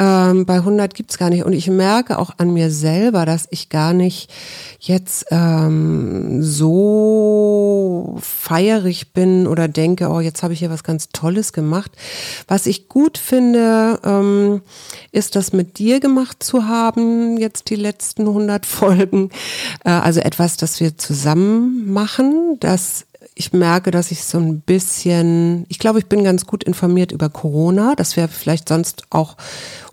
Ähm, 0.00 0.46
bei 0.46 0.54
100 0.54 0.94
gibt's 0.94 1.18
gar 1.18 1.28
nicht. 1.28 1.44
Und 1.44 1.52
ich 1.52 1.68
merke 1.68 2.18
auch 2.18 2.30
an 2.38 2.52
mir 2.52 2.70
selber, 2.70 3.26
dass 3.26 3.48
ich 3.50 3.68
gar 3.68 3.92
nicht 3.92 4.30
jetzt 4.78 5.26
ähm, 5.30 6.42
so 6.42 8.16
feierig 8.20 9.12
bin 9.12 9.48
oder 9.48 9.66
denke, 9.66 10.08
oh, 10.08 10.20
jetzt 10.20 10.44
habe 10.44 10.52
ich 10.52 10.60
hier 10.60 10.70
was 10.70 10.84
ganz 10.84 11.08
Tolles 11.08 11.52
gemacht. 11.52 11.90
Was 12.46 12.66
ich 12.66 12.88
gut 12.88 13.18
finde, 13.18 13.98
ähm, 14.04 14.62
ist 15.10 15.34
das 15.34 15.52
mit 15.52 15.78
dir 15.78 15.98
gemacht 15.98 16.44
zu 16.44 16.68
haben, 16.68 17.36
jetzt 17.36 17.70
die 17.70 17.76
letzten 17.76 18.28
100 18.28 18.66
Folgen. 18.66 19.30
Äh, 19.84 19.90
also 19.90 20.20
etwas, 20.20 20.56
das 20.56 20.78
wir 20.78 20.96
zusammen 20.96 21.92
machen, 21.92 22.56
das 22.60 23.04
ich 23.38 23.52
merke, 23.52 23.92
dass 23.92 24.10
ich 24.10 24.24
so 24.24 24.38
ein 24.38 24.60
bisschen, 24.60 25.64
ich 25.68 25.78
glaube, 25.78 26.00
ich 26.00 26.06
bin 26.06 26.24
ganz 26.24 26.44
gut 26.44 26.64
informiert 26.64 27.12
über 27.12 27.28
Corona. 27.28 27.94
Das 27.94 28.16
wäre 28.16 28.26
vielleicht 28.26 28.68
sonst 28.68 29.04
auch 29.10 29.36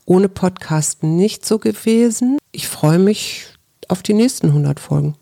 ohne 0.05 0.29
Podcast 0.29 1.03
nicht 1.03 1.45
so 1.45 1.57
gewesen. 1.59 2.37
Ich 2.51 2.67
freue 2.67 2.99
mich 2.99 3.45
auf 3.87 4.03
die 4.03 4.13
nächsten 4.13 4.47
100 4.47 4.79
Folgen. 4.79 5.15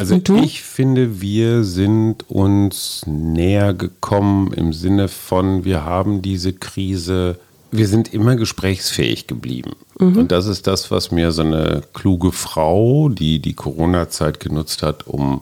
Also 0.00 0.14
ich 0.14 0.62
finde, 0.62 1.20
wir 1.20 1.64
sind 1.64 2.30
uns 2.30 3.02
näher 3.06 3.74
gekommen 3.74 4.52
im 4.52 4.72
Sinne 4.72 5.08
von, 5.08 5.64
wir 5.64 5.84
haben 5.84 6.22
diese 6.22 6.52
Krise, 6.52 7.40
wir 7.72 7.88
sind 7.88 8.14
immer 8.14 8.36
gesprächsfähig 8.36 9.26
geblieben. 9.26 9.72
Mhm. 9.98 10.16
Und 10.16 10.32
das 10.32 10.46
ist 10.46 10.68
das, 10.68 10.92
was 10.92 11.10
mir 11.10 11.32
so 11.32 11.42
eine 11.42 11.82
kluge 11.94 12.30
Frau, 12.30 13.08
die 13.08 13.40
die 13.40 13.54
Corona-Zeit 13.54 14.38
genutzt 14.38 14.84
hat, 14.84 15.08
um 15.08 15.40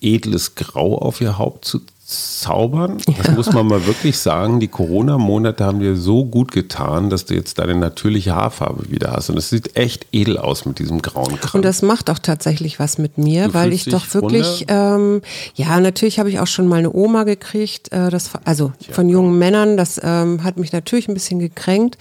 edles 0.00 0.54
Grau 0.54 0.96
auf 0.96 1.20
ihr 1.20 1.36
Haupt 1.36 1.64
zu 1.64 1.80
zaubern. 2.08 2.96
Das 3.18 3.32
muss 3.36 3.52
man 3.52 3.66
mal 3.66 3.84
wirklich 3.84 4.18
sagen. 4.18 4.60
Die 4.60 4.68
Corona-Monate 4.68 5.62
haben 5.62 5.78
dir 5.78 5.94
so 5.94 6.24
gut 6.24 6.52
getan, 6.52 7.10
dass 7.10 7.26
du 7.26 7.34
jetzt 7.34 7.58
deine 7.58 7.74
natürliche 7.74 8.34
Haarfarbe 8.34 8.90
wieder 8.90 9.12
hast. 9.12 9.28
Und 9.28 9.36
es 9.36 9.50
sieht 9.50 9.76
echt 9.76 10.06
edel 10.10 10.38
aus 10.38 10.64
mit 10.64 10.78
diesem 10.78 11.02
grauen 11.02 11.38
Kram. 11.38 11.58
Und 11.58 11.66
das 11.66 11.82
macht 11.82 12.08
auch 12.08 12.18
tatsächlich 12.18 12.80
was 12.80 12.96
mit 12.96 13.18
mir, 13.18 13.48
du 13.48 13.54
weil 13.54 13.74
ich 13.74 13.84
doch 13.84 14.14
wirklich, 14.14 14.64
ähm, 14.68 15.20
ja, 15.54 15.78
natürlich 15.80 16.18
habe 16.18 16.30
ich 16.30 16.40
auch 16.40 16.46
schon 16.46 16.66
mal 16.66 16.78
eine 16.78 16.94
Oma 16.94 17.24
gekriegt, 17.24 17.92
äh, 17.92 18.08
das, 18.08 18.30
also 18.44 18.72
ja. 18.86 18.94
von 18.94 19.10
jungen 19.10 19.38
Männern. 19.38 19.76
Das 19.76 20.00
ähm, 20.02 20.42
hat 20.42 20.56
mich 20.56 20.72
natürlich 20.72 21.08
ein 21.08 21.14
bisschen 21.14 21.40
gekränkt. 21.40 21.98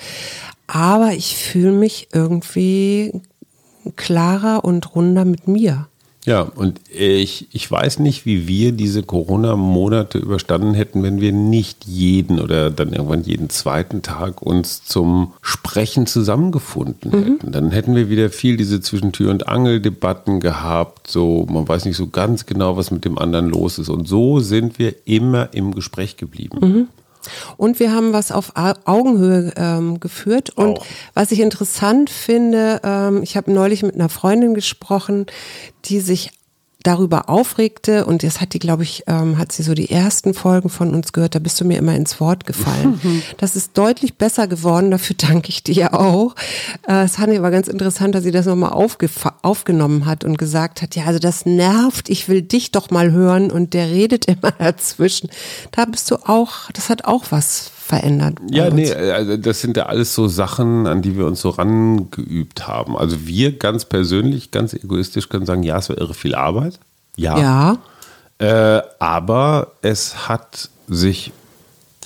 Aber 0.67 1.11
ich 1.11 1.35
fühle 1.35 1.73
mich 1.73 2.07
irgendwie 2.13 3.11
klarer 3.97 4.63
und 4.63 4.95
runder 4.95 5.25
mit 5.25 5.49
mir. 5.49 5.87
Ja, 6.27 6.41
und 6.41 6.81
ich, 6.89 7.47
ich 7.53 7.71
weiß 7.71 7.99
nicht, 7.99 8.25
wie 8.25 8.49
wir 8.49 8.73
diese 8.73 9.01
Corona-Monate 9.01 10.17
überstanden 10.17 10.73
hätten, 10.73 11.01
wenn 11.01 11.21
wir 11.21 11.31
nicht 11.31 11.85
jeden 11.85 12.41
oder 12.41 12.69
dann 12.69 12.91
irgendwann 12.91 13.23
jeden 13.23 13.49
zweiten 13.49 14.01
Tag 14.01 14.41
uns 14.41 14.83
zum 14.83 15.31
Sprechen 15.41 16.05
zusammengefunden 16.05 17.11
mhm. 17.11 17.23
hätten. 17.23 17.51
Dann 17.53 17.71
hätten 17.71 17.95
wir 17.95 18.09
wieder 18.09 18.29
viel 18.29 18.57
diese 18.57 18.81
Zwischentür- 18.81 19.31
und 19.31 19.47
Angeldebatten 19.47 20.41
gehabt. 20.41 21.09
So, 21.09 21.47
man 21.49 21.65
weiß 21.65 21.85
nicht 21.85 21.95
so 21.95 22.07
ganz 22.07 22.45
genau, 22.45 22.75
was 22.75 22.91
mit 22.91 23.05
dem 23.05 23.17
anderen 23.17 23.47
los 23.47 23.79
ist. 23.79 23.87
Und 23.87 24.05
so 24.05 24.41
sind 24.41 24.79
wir 24.79 24.95
immer 25.05 25.53
im 25.53 25.73
Gespräch 25.73 26.17
geblieben. 26.17 26.59
Mhm. 26.59 26.87
Und 27.57 27.79
wir 27.79 27.91
haben 27.93 28.13
was 28.13 28.31
auf 28.31 28.53
Augenhöhe 28.55 29.53
ähm, 29.55 29.99
geführt. 29.99 30.49
Und 30.51 30.79
Auch. 30.79 30.85
was 31.13 31.31
ich 31.31 31.39
interessant 31.39 32.09
finde, 32.09 32.81
ähm, 32.83 33.23
ich 33.23 33.37
habe 33.37 33.51
neulich 33.51 33.83
mit 33.83 33.95
einer 33.95 34.09
Freundin 34.09 34.53
gesprochen, 34.53 35.25
die 35.85 35.99
sich 35.99 36.31
darüber 36.87 37.29
aufregte 37.29 38.05
und 38.05 38.23
jetzt 38.23 38.39
hat 38.39 38.53
die, 38.53 38.59
glaube 38.59 38.83
ich, 38.83 39.03
ähm, 39.07 39.37
hat 39.37 39.51
sie 39.51 39.61
so 39.61 39.73
die 39.73 39.91
ersten 39.91 40.33
Folgen 40.33 40.69
von 40.69 40.95
uns 40.95 41.11
gehört, 41.11 41.35
da 41.35 41.39
bist 41.39 41.59
du 41.59 41.65
mir 41.65 41.77
immer 41.77 41.93
ins 41.93 42.21
Wort 42.21 42.45
gefallen. 42.45 43.01
das 43.37 43.57
ist 43.57 43.77
deutlich 43.77 44.15
besser 44.15 44.47
geworden, 44.47 44.89
dafür 44.91 45.17
danke 45.19 45.49
ich 45.49 45.63
dir 45.63 45.93
auch. 45.93 46.33
Äh, 46.87 47.03
es 47.03 47.17
fand 47.17 47.33
ich 47.33 47.39
aber 47.39 47.51
ganz 47.51 47.67
interessant, 47.67 48.15
dass 48.15 48.23
sie 48.23 48.31
das 48.31 48.45
nochmal 48.45 48.71
aufgenommen 48.71 50.05
hat 50.05 50.23
und 50.23 50.37
gesagt 50.37 50.81
hat, 50.81 50.95
ja, 50.95 51.03
also 51.03 51.19
das 51.19 51.45
nervt, 51.45 52.09
ich 52.09 52.29
will 52.29 52.41
dich 52.41 52.71
doch 52.71 52.89
mal 52.89 53.11
hören 53.11 53.51
und 53.51 53.73
der 53.73 53.89
redet 53.89 54.25
immer 54.27 54.51
dazwischen. 54.51 55.29
Da 55.71 55.83
bist 55.83 56.09
du 56.09 56.15
auch, 56.25 56.71
das 56.71 56.89
hat 56.89 57.03
auch 57.03 57.25
was 57.31 57.71
verändert. 57.87 58.39
Ja, 58.51 58.69
nee, 58.69 58.91
also 58.91 59.37
das 59.37 59.61
sind 59.61 59.77
ja 59.77 59.85
alles 59.85 60.13
so 60.13 60.27
Sachen, 60.27 60.87
an 60.87 61.01
die 61.01 61.17
wir 61.17 61.25
uns 61.25 61.39
so 61.39 61.49
rangeübt 61.49 62.67
haben. 62.67 62.97
Also 62.97 63.25
wir 63.25 63.57
ganz 63.57 63.85
persönlich, 63.85 64.51
ganz 64.51 64.73
egoistisch 64.73 65.29
können 65.29 65.45
sagen, 65.45 65.63
ja, 65.63 65.77
es 65.77 65.87
war 65.87 65.97
irre 65.97 66.13
viel 66.13 66.35
Arbeit. 66.35 66.79
Ja. 67.15 67.39
Ja. 67.39 67.77
Äh, 68.39 68.81
aber 68.99 69.71
es 69.81 70.27
hat 70.27 70.69
sich 70.89 71.31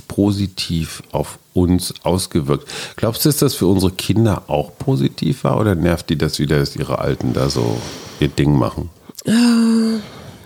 positiv 0.08 1.02
auf 1.12 1.40
uns 1.54 1.94
ausgewirkt. 2.04 2.68
Glaubst 2.96 3.26
du, 3.26 3.30
dass 3.30 3.38
das 3.38 3.56
für 3.56 3.66
unsere 3.66 3.92
Kinder 3.92 4.44
auch 4.48 4.78
positiv 4.78 5.44
war 5.44 5.60
oder 5.60 5.74
nervt 5.74 6.10
die 6.10 6.18
das 6.18 6.38
wieder, 6.38 6.60
dass 6.60 6.76
ihre 6.76 7.00
Alten 7.00 7.34
da 7.34 7.50
so 7.50 7.82
ihr 8.20 8.28
Ding 8.28 8.54
machen? 8.54 8.90
Äh, 9.26 10.00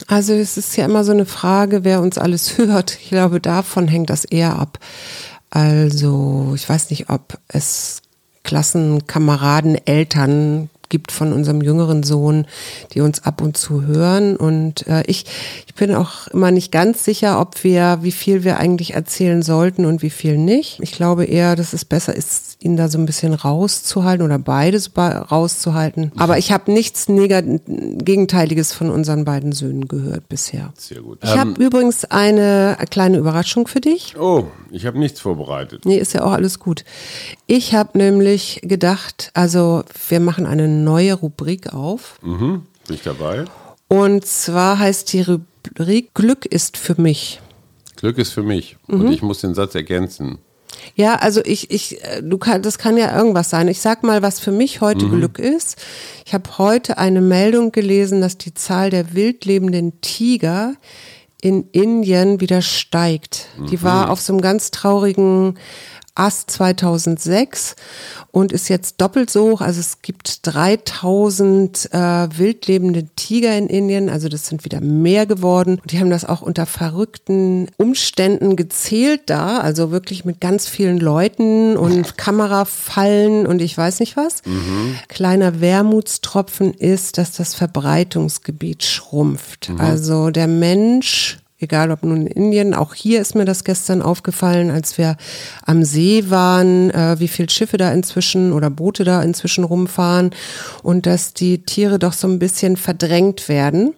also 0.08 0.34
es 0.34 0.58
ist 0.58 0.76
ja 0.78 0.86
immer 0.86 1.04
so 1.04 1.12
eine 1.12 1.26
Frage, 1.26 1.84
wer 1.84 2.02
uns 2.02 2.17
alles 2.17 2.58
hört. 2.58 2.98
Ich 3.02 3.10
glaube, 3.10 3.39
davon 3.39 3.88
hängt 3.88 4.10
das 4.10 4.26
eher 4.26 4.58
ab. 4.58 4.80
Also 5.55 6.51
ich 6.53 6.67
weiß 6.67 6.89
nicht, 6.89 7.09
ob 7.09 7.37
es 7.47 8.01
Klassenkameraden, 8.43 9.77
Eltern 9.87 10.69
gibt 10.89 11.13
von 11.13 11.31
unserem 11.31 11.61
jüngeren 11.61 12.03
Sohn, 12.03 12.45
die 12.93 12.99
uns 12.99 13.23
ab 13.23 13.41
und 13.41 13.55
zu 13.55 13.83
hören. 13.83 14.35
Und 14.35 14.85
äh, 14.85 15.03
ich, 15.07 15.25
ich 15.65 15.73
bin 15.73 15.95
auch 15.95 16.27
immer 16.27 16.51
nicht 16.51 16.73
ganz 16.73 17.05
sicher, 17.05 17.39
ob 17.39 17.63
wir, 17.63 17.99
wie 18.01 18.11
viel 18.11 18.43
wir 18.43 18.57
eigentlich 18.57 18.95
erzählen 18.95 19.41
sollten 19.43 19.85
und 19.85 20.01
wie 20.01 20.09
viel 20.09 20.37
nicht. 20.37 20.81
Ich 20.81 20.91
glaube 20.91 21.23
eher, 21.23 21.55
dass 21.55 21.71
es 21.71 21.85
besser 21.85 22.13
ist, 22.13 22.54
ihn 22.65 22.75
da 22.75 22.89
so 22.89 22.97
ein 22.97 23.06
bisschen 23.06 23.34
rauszuhalten 23.34 24.25
oder 24.25 24.39
beides 24.39 24.91
rauszuhalten. 24.97 26.12
Aber 26.17 26.38
ich 26.38 26.51
habe 26.51 26.71
nichts 26.71 27.06
Gegenteiliges 27.06 28.73
von 28.73 28.89
unseren 28.89 29.23
beiden 29.23 29.51
Söhnen 29.51 29.88
gehört 29.88 30.28
bisher. 30.28 30.73
Sehr 30.78 31.01
gut. 31.01 31.19
Ich 31.23 31.32
ähm, 31.32 31.39
habe 31.39 31.63
übrigens 31.63 32.06
eine 32.06 32.78
kleine 32.89 33.17
Überraschung 33.17 33.67
für 33.67 33.80
dich. 33.80 34.15
Oh, 34.19 34.47
ich 34.71 34.86
habe 34.86 34.97
nichts 34.99 35.19
vorbereitet. 35.19 35.86
Nee, 35.86 35.97
ist 35.97 36.13
ja 36.13 36.23
auch 36.23 36.32
alles 36.32 36.60
gut. 36.60 36.84
Ich 37.47 37.75
habe 37.75 37.97
nämlich 37.97 38.62
gedacht, 38.63 39.32
also 39.34 39.84
wir 40.10 40.19
machen 40.19 40.45
eine 40.45 40.67
neue 40.67 41.13
Rubrik 41.13 41.73
auf. 41.73 42.19
Mhm, 42.21 42.63
bin 42.88 42.95
ich 42.95 43.04
dabei. 43.04 43.45
Und 43.88 44.25
zwar 44.25 44.80
heißt 44.80 45.13
die 45.13 45.21
Rubrik 45.21 46.13
Glück 46.13 46.45
ist 46.45 46.78
für 46.78 46.99
mich. 46.99 47.39
Glück 47.95 48.17
ist 48.17 48.32
für 48.32 48.43
mich. 48.43 48.78
Mhm. 48.88 49.01
Und 49.01 49.12
ich 49.12 49.21
muss 49.21 49.41
den 49.41 49.54
Satz 49.54 49.75
ergänzen. 49.75 50.39
Ja, 50.95 51.15
also 51.15 51.41
ich, 51.43 51.71
ich, 51.71 52.04
äh, 52.04 52.21
du 52.21 52.38
kann, 52.38 52.62
das 52.62 52.78
kann 52.78 52.98
ja 52.98 53.17
irgendwas 53.17 53.50
sein. 53.50 53.67
Ich 53.67 53.82
sag 53.82 54.04
mal, 54.04 54.21
was 54.21 54.39
für 54.39 54.52
mich 54.52 54.82
heute 54.82 55.06
mhm. 55.06 55.17
Glück 55.17 55.39
ist. 55.39 55.78
Ich 56.26 56.34
habe 56.34 56.58
heute 56.58 56.98
eine 56.98 57.21
Meldung 57.21 57.71
gelesen, 57.71 58.21
dass 58.21 58.38
die 58.38 58.54
Zahl 58.54 58.89
der 58.89 59.13
wildlebenden 59.13 60.00
Tiger 60.02 60.76
in 61.41 61.69
Indien 61.71 62.39
wieder 62.39 62.62
steigt. 62.62 63.48
Mhm. 63.58 63.67
Die 63.67 63.84
war 63.84 64.10
auf 64.10 64.21
so 64.21 64.34
einem 64.34 64.41
ganz 64.41 64.71
traurigen 64.71 65.58
Ast 66.15 66.49
2006 66.51 67.75
und 68.32 68.51
ist 68.51 68.69
jetzt 68.69 69.01
doppelt 69.01 69.30
so 69.30 69.51
hoch. 69.51 69.62
Also 69.62 69.80
es 69.82 70.01
gibt 70.01 70.47
3000 70.47 71.89
äh, 71.91 71.97
wildlebende 72.38 73.08
Tiger 73.15 73.58
in 73.58 73.67
Indien, 73.67 74.10
also 74.10 74.30
das 74.30 74.47
sind 74.47 74.65
wieder 74.65 74.82
mehr 74.82 75.25
geworden. 75.25 75.80
Und 75.82 75.91
die 75.91 75.99
haben 75.99 76.10
das 76.10 76.25
auch 76.25 76.41
unter 76.41 76.65
verrückten 76.65 77.67
Umständen 77.78 78.56
gezählt 78.56 79.23
da, 79.28 79.60
also 79.60 79.91
wirklich 79.91 80.25
mit 80.25 80.39
ganz 80.39 80.67
vielen 80.67 80.99
Leuten 80.99 81.78
und 81.78 82.17
Kamerafallen 82.17 83.45
und 83.45 83.62
ich 83.62 83.78
weiß 83.78 83.99
nicht 83.99 84.17
was. 84.17 84.41
Mhm. 84.45 84.95
Kleiner 85.10 85.60
Wermutstropfen 85.60 86.73
ist, 86.73 87.17
dass 87.17 87.34
das 87.34 87.54
Verbreitungsgebiet 87.56 88.84
schrumpft. 88.84 89.69
Mhm. 89.69 89.82
Also 89.82 90.30
der 90.30 90.47
Mensch 90.47 91.39
egal 91.59 91.91
ob 91.91 92.03
nun 92.03 92.27
in 92.27 92.27
Indien, 92.27 92.73
auch 92.73 92.93
hier 92.93 93.21
ist 93.21 93.35
mir 93.35 93.45
das 93.45 93.63
gestern 93.63 94.01
aufgefallen, 94.01 94.71
als 94.71 94.97
wir 94.97 95.17
am 95.65 95.83
See 95.83 96.29
waren, 96.29 96.91
äh, 96.91 97.19
wie 97.19 97.27
viele 97.27 97.49
Schiffe 97.49 97.77
da 97.77 97.91
inzwischen 97.91 98.51
oder 98.53 98.69
Boote 98.69 99.03
da 99.03 99.21
inzwischen 99.21 99.63
rumfahren 99.63 100.31
und 100.83 101.05
dass 101.05 101.33
die 101.33 101.63
Tiere 101.63 101.99
doch 101.99 102.13
so 102.13 102.27
ein 102.27 102.39
bisschen 102.39 102.77
verdrängt 102.77 103.47
werden. 103.47 103.93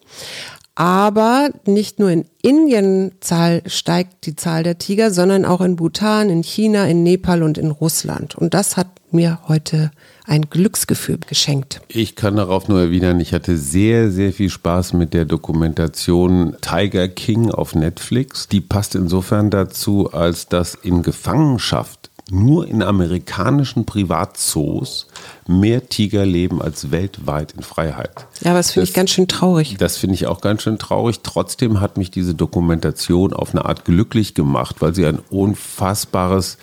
Aber 0.76 1.50
nicht 1.66 1.98
nur 1.98 2.12
in 2.12 2.26
Indien 2.44 3.14
Zahl, 3.20 3.64
steigt 3.66 4.28
die 4.28 4.36
Zahl 4.36 4.62
der 4.62 4.78
Tiger, 4.78 5.10
sondern 5.10 5.44
auch 5.44 5.62
in 5.62 5.76
Bhutan, 5.76 6.30
in 6.30 6.44
China, 6.44 6.86
in 6.86 7.02
Nepal 7.02 7.42
und 7.42 7.58
in 7.58 7.72
Russland. 7.72 8.36
Und 8.36 8.54
das 8.54 8.78
hat 8.78 8.88
mir 9.10 9.40
heute 9.48 9.90
ein 10.28 10.50
Glücksgefühl 10.50 11.20
geschenkt. 11.26 11.82
Ich 11.88 12.16
kann 12.16 12.36
darauf 12.36 12.68
nur 12.68 12.80
erwidern, 12.82 13.20
ich 13.20 13.34
hatte 13.34 13.58
sehr, 13.58 14.12
sehr 14.12 14.34
viel 14.34 14.50
Spaß 14.50 14.94
mit 14.94 15.14
der 15.14 15.26
Dokumentation 15.26 16.56
Tiger 16.62 17.08
King 17.08 17.50
auf 17.50 17.74
Netflix. 17.74 18.48
Die 18.48 18.62
passt 18.62 18.94
insofern 18.94 19.50
dazu, 19.50 20.12
als 20.12 20.48
dass 20.48 20.76
in 20.76 21.02
Gefangenschaft 21.02 22.12
nur 22.30 22.68
in 22.68 22.84
amerikanischen 22.84 23.86
Privatzoos 23.86 25.08
mehr 25.48 25.88
Tiger 25.88 26.26
leben 26.26 26.62
als 26.62 26.92
weltweit 26.92 27.54
in 27.54 27.64
Freiheit. 27.64 28.28
Ja, 28.42 28.52
aber 28.52 28.60
das 28.60 28.72
finde 28.72 28.90
ich 28.90 28.94
ganz 28.94 29.12
schön 29.12 29.30
traurig. 29.30 29.78
Das 29.80 29.96
finde 29.96 30.16
ich 30.16 30.28
auch 30.28 30.42
ganz 30.42 30.64
schön 30.64 30.78
traurig. 30.78 31.22
Trotzdem 31.24 31.80
hat 31.80 31.96
mich 31.98 32.12
diese 32.12 32.36
Dokumentation 32.36 33.32
auf 33.32 33.52
eine 33.52 33.64
Art 33.64 33.86
glücklich 33.86 34.34
gemacht, 34.34 34.78
weil 34.80 34.94
sie 34.94 35.06
ein 35.06 35.20
unfassbares 35.30 36.58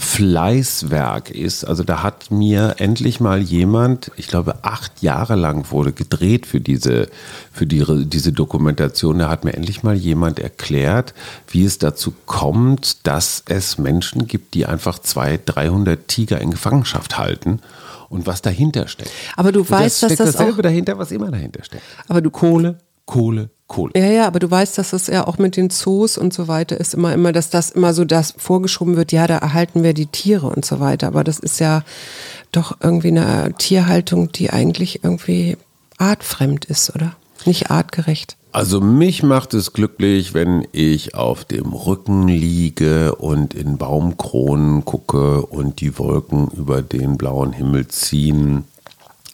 Fleißwerk 0.00 1.30
ist. 1.30 1.62
Also 1.64 1.84
da 1.84 2.02
hat 2.02 2.30
mir 2.30 2.76
endlich 2.78 3.20
mal 3.20 3.38
jemand, 3.40 4.10
ich 4.16 4.28
glaube 4.28 4.64
acht 4.64 5.02
Jahre 5.02 5.36
lang 5.36 5.70
wurde 5.70 5.92
gedreht 5.92 6.46
für 6.46 6.58
diese, 6.58 7.08
für 7.52 7.66
die, 7.66 7.84
diese 8.06 8.32
Dokumentation, 8.32 9.18
da 9.18 9.28
hat 9.28 9.44
mir 9.44 9.52
endlich 9.52 9.82
mal 9.82 9.94
jemand 9.94 10.38
erklärt, 10.38 11.12
wie 11.48 11.66
es 11.66 11.76
dazu 11.76 12.14
kommt, 12.24 13.06
dass 13.06 13.44
es 13.46 13.76
Menschen 13.76 14.26
gibt, 14.26 14.54
die 14.54 14.64
einfach 14.64 14.98
zwei, 14.98 15.38
300 15.44 16.08
Tiger 16.08 16.40
in 16.40 16.50
Gefangenschaft 16.50 17.18
halten 17.18 17.60
und 18.08 18.26
was 18.26 18.40
dahinter 18.40 18.88
steckt. 18.88 19.10
Aber 19.36 19.52
du 19.52 19.68
weißt, 19.68 20.02
das 20.02 20.10
dass 20.10 20.18
das 20.18 20.32
dasselbe 20.32 20.60
auch, 20.60 20.62
dahinter, 20.62 20.96
was 20.96 21.12
immer 21.12 21.30
dahinter 21.30 21.62
steckt. 21.62 21.84
aber 22.08 22.22
du 22.22 22.30
Kohle, 22.30 22.78
Kohle, 23.10 23.50
Kohle. 23.66 23.92
Ja, 23.96 24.06
ja, 24.06 24.26
aber 24.28 24.38
du 24.38 24.48
weißt, 24.48 24.78
dass 24.78 24.90
das 24.90 25.08
ja 25.08 25.26
auch 25.26 25.36
mit 25.36 25.56
den 25.56 25.68
Zoos 25.68 26.16
und 26.16 26.32
so 26.32 26.46
weiter 26.46 26.78
ist 26.78 26.94
immer, 26.94 27.12
immer, 27.12 27.32
dass 27.32 27.50
das 27.50 27.70
immer 27.72 27.92
so 27.92 28.04
das 28.04 28.34
vorgeschoben 28.38 28.96
wird, 28.96 29.10
ja, 29.10 29.26
da 29.26 29.38
erhalten 29.38 29.82
wir 29.82 29.94
die 29.94 30.06
Tiere 30.06 30.46
und 30.46 30.64
so 30.64 30.78
weiter. 30.78 31.08
Aber 31.08 31.24
das 31.24 31.40
ist 31.40 31.58
ja 31.58 31.82
doch 32.52 32.76
irgendwie 32.80 33.08
eine 33.08 33.52
Tierhaltung, 33.58 34.30
die 34.30 34.50
eigentlich 34.50 35.02
irgendwie 35.02 35.56
artfremd 35.98 36.66
ist, 36.66 36.94
oder? 36.94 37.16
Nicht 37.46 37.72
artgerecht. 37.72 38.36
Also 38.52 38.80
mich 38.80 39.24
macht 39.24 39.54
es 39.54 39.72
glücklich, 39.72 40.34
wenn 40.34 40.68
ich 40.70 41.16
auf 41.16 41.44
dem 41.44 41.72
Rücken 41.72 42.28
liege 42.28 43.16
und 43.16 43.54
in 43.54 43.76
Baumkronen 43.76 44.84
gucke 44.84 45.42
und 45.42 45.80
die 45.80 45.98
Wolken 45.98 46.48
über 46.48 46.82
den 46.82 47.18
blauen 47.18 47.52
Himmel 47.52 47.88
ziehen 47.88 48.64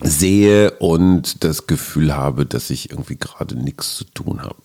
sehe 0.03 0.73
und 0.79 1.45
das 1.45 1.67
Gefühl 1.67 2.15
habe, 2.15 2.47
dass 2.47 2.71
ich 2.71 2.91
irgendwie 2.91 3.17
gerade 3.17 3.57
nichts 3.57 3.97
zu 3.97 4.05
tun 4.05 4.43
habe. 4.43 4.57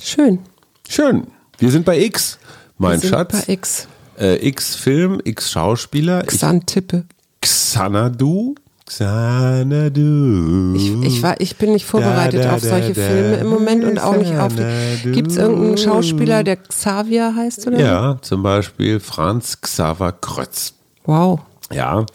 Schön. 0.00 0.40
Schön. 0.88 1.28
Wir 1.58 1.70
sind 1.70 1.84
bei 1.84 2.00
X, 2.00 2.38
mein 2.78 2.92
Wir 2.92 3.00
sind 3.00 3.10
Schatz. 3.10 3.46
Bei 3.46 3.52
X. 3.52 3.88
Äh, 4.18 4.48
X 4.48 4.74
Film, 4.74 5.20
X 5.24 5.50
Schauspieler. 5.50 6.22
Xantippe. 6.22 7.04
Xanadu. 7.40 8.54
Xanadu. 8.86 10.74
Ich, 10.76 11.14
ich, 11.14 11.22
war, 11.22 11.40
ich 11.40 11.56
bin 11.56 11.72
nicht 11.72 11.84
vorbereitet 11.84 12.40
Da, 12.40 12.48
da, 12.50 12.54
auf 12.54 12.62
solche 12.62 12.94
Filme 12.94 13.36
im 13.36 13.48
Moment 13.48 13.84
und 13.84 13.98
auch 13.98 14.16
nicht 14.16 14.36
auf 14.36 14.52
die. 14.54 15.10
Gibt 15.10 15.32
es 15.32 15.36
irgendeinen 15.36 15.76
Schauspieler, 15.76 16.44
der 16.44 16.56
Xavier 16.56 17.34
heißt 17.34 17.66
oder? 17.66 17.80
Ja, 17.80 18.18
zum 18.22 18.44
Beispiel 18.44 19.00
Franz 19.00 19.60
Xaver 19.60 20.12
Krötz. 20.12 20.74
Wow. 21.04 21.40
Ja, 21.72 22.06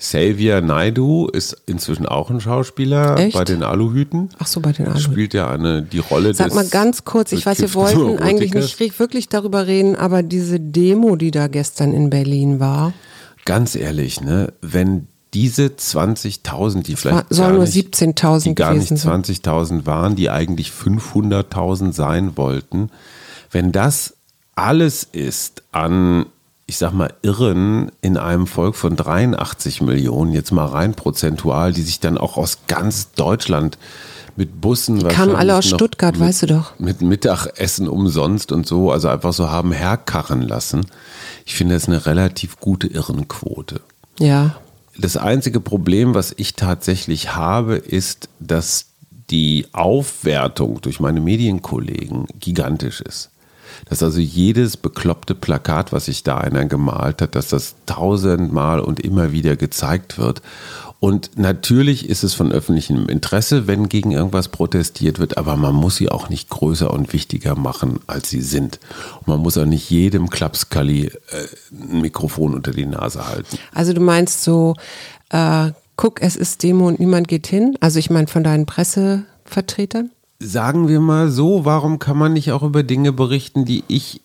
Xavier 0.00 0.62
Naidu 0.62 1.26
ist 1.28 1.56
inzwischen 1.66 2.06
auch 2.06 2.30
ein 2.30 2.40
Schauspieler 2.40 3.18
Echt? 3.18 3.34
bei 3.36 3.44
den 3.44 3.62
Aluhüten. 3.62 4.30
Ach 4.38 4.46
so, 4.46 4.60
bei 4.60 4.72
den 4.72 4.86
Aluhüten. 4.86 5.12
Spielt 5.12 5.34
ja 5.34 5.50
eine, 5.50 5.82
die 5.82 5.98
Rolle 5.98 6.32
Sag 6.32 6.46
des 6.46 6.54
mal 6.54 6.66
ganz 6.68 7.04
kurz, 7.04 7.32
ich 7.32 7.44
weiß, 7.44 7.60
wir 7.60 7.74
wollten 7.74 8.18
eigentlich 8.18 8.54
nicht 8.54 8.80
wirklich 8.98 9.28
darüber 9.28 9.66
reden, 9.66 9.96
aber 9.96 10.22
diese 10.22 10.58
Demo, 10.58 11.16
die 11.16 11.30
da 11.30 11.48
gestern 11.48 11.92
in 11.92 12.10
Berlin 12.10 12.58
war, 12.60 12.92
Ganz 13.46 13.74
ehrlich, 13.74 14.20
ne, 14.20 14.52
wenn 14.60 15.06
diese 15.32 15.66
20.000, 15.66 16.82
die 16.82 16.94
vielleicht 16.96 17.16
war- 17.16 17.24
soll 17.30 17.46
gar 17.46 17.52
nur 17.54 17.64
nicht, 17.64 17.94
17.000 17.94 18.42
die 18.44 18.54
gar 18.54 18.74
nicht 18.74 18.88
gewesen 18.88 18.96
sein. 18.96 19.22
20.000 19.24 19.86
waren, 19.86 20.14
die 20.16 20.28
eigentlich 20.30 20.70
500.000 20.70 21.92
sein 21.92 22.36
wollten, 22.36 22.90
wenn 23.50 23.72
das 23.72 24.14
alles 24.54 25.04
ist 25.10 25.62
an, 25.72 26.26
ich 26.70 26.78
sag 26.78 26.92
mal, 26.92 27.12
Irren 27.22 27.90
in 28.00 28.16
einem 28.16 28.46
Volk 28.46 28.76
von 28.76 28.94
83 28.94 29.80
Millionen, 29.80 30.32
jetzt 30.32 30.52
mal 30.52 30.66
rein 30.66 30.94
prozentual, 30.94 31.72
die 31.72 31.82
sich 31.82 31.98
dann 31.98 32.16
auch 32.16 32.36
aus 32.36 32.58
ganz 32.68 33.10
Deutschland 33.10 33.76
mit 34.36 34.60
Bussen 34.60 35.00
Die 35.00 35.06
kamen 35.06 35.34
alle 35.34 35.56
aus 35.56 35.66
Stuttgart, 35.66 36.14
mit, 36.14 36.20
weißt 36.28 36.42
du 36.42 36.46
doch. 36.46 36.78
Mit 36.78 37.02
Mittagessen 37.02 37.88
umsonst 37.88 38.52
und 38.52 38.68
so, 38.68 38.92
also 38.92 39.08
einfach 39.08 39.32
so 39.32 39.50
haben 39.50 39.72
herkarren 39.72 40.42
lassen. 40.42 40.86
Ich 41.44 41.56
finde, 41.56 41.74
das 41.74 41.82
ist 41.82 41.88
eine 41.88 42.06
relativ 42.06 42.60
gute 42.60 42.86
Irrenquote. 42.86 43.80
ja, 44.20 44.54
Das 44.96 45.16
einzige 45.16 45.58
Problem, 45.58 46.14
was 46.14 46.32
ich 46.36 46.54
tatsächlich 46.54 47.34
habe, 47.34 47.78
ist, 47.78 48.28
dass 48.38 48.86
die 49.30 49.66
Aufwertung 49.72 50.80
durch 50.82 51.00
meine 51.00 51.20
Medienkollegen 51.20 52.26
gigantisch 52.38 53.00
ist. 53.00 53.30
Dass 53.88 54.02
also 54.02 54.20
jedes 54.20 54.76
bekloppte 54.76 55.34
Plakat, 55.34 55.92
was 55.92 56.06
sich 56.06 56.22
da 56.22 56.38
einer 56.38 56.66
gemalt 56.66 57.22
hat, 57.22 57.34
dass 57.34 57.48
das 57.48 57.74
tausendmal 57.86 58.80
und 58.80 59.00
immer 59.00 59.32
wieder 59.32 59.56
gezeigt 59.56 60.18
wird. 60.18 60.42
Und 61.00 61.38
natürlich 61.38 62.10
ist 62.10 62.24
es 62.24 62.34
von 62.34 62.52
öffentlichem 62.52 63.08
Interesse, 63.08 63.66
wenn 63.66 63.88
gegen 63.88 64.10
irgendwas 64.10 64.48
protestiert 64.48 65.18
wird, 65.18 65.38
aber 65.38 65.56
man 65.56 65.74
muss 65.74 65.96
sie 65.96 66.10
auch 66.10 66.28
nicht 66.28 66.50
größer 66.50 66.92
und 66.92 67.14
wichtiger 67.14 67.56
machen, 67.56 68.00
als 68.06 68.28
sie 68.28 68.42
sind. 68.42 68.80
Und 69.20 69.28
man 69.28 69.40
muss 69.40 69.56
auch 69.56 69.64
nicht 69.64 69.88
jedem 69.88 70.28
Klapskalli 70.28 71.06
äh, 71.06 71.12
ein 71.72 72.02
Mikrofon 72.02 72.54
unter 72.54 72.72
die 72.72 72.84
Nase 72.84 73.26
halten. 73.26 73.56
also 73.72 73.94
du 73.94 74.02
meinst 74.02 74.44
so, 74.44 74.74
äh, 75.30 75.72
guck, 75.96 76.20
es 76.20 76.36
ist 76.36 76.62
Demo 76.62 76.88
und 76.88 77.00
niemand 77.00 77.28
geht 77.28 77.46
hin. 77.46 77.78
Also 77.80 77.98
ich 77.98 78.10
meine 78.10 78.26
von 78.26 78.44
deinen 78.44 78.66
Pressevertretern. 78.66 80.10
Sagen 80.40 80.88
wir 80.88 81.00
mal 81.00 81.30
so, 81.30 81.64
warum 81.64 81.98
kann 81.98 82.16
man 82.16 82.32
nicht 82.32 82.50
auch 82.50 82.62
über 82.62 82.82
Dinge 82.82 83.12
berichten, 83.12 83.66
die 83.66 83.84
ich 83.88 84.22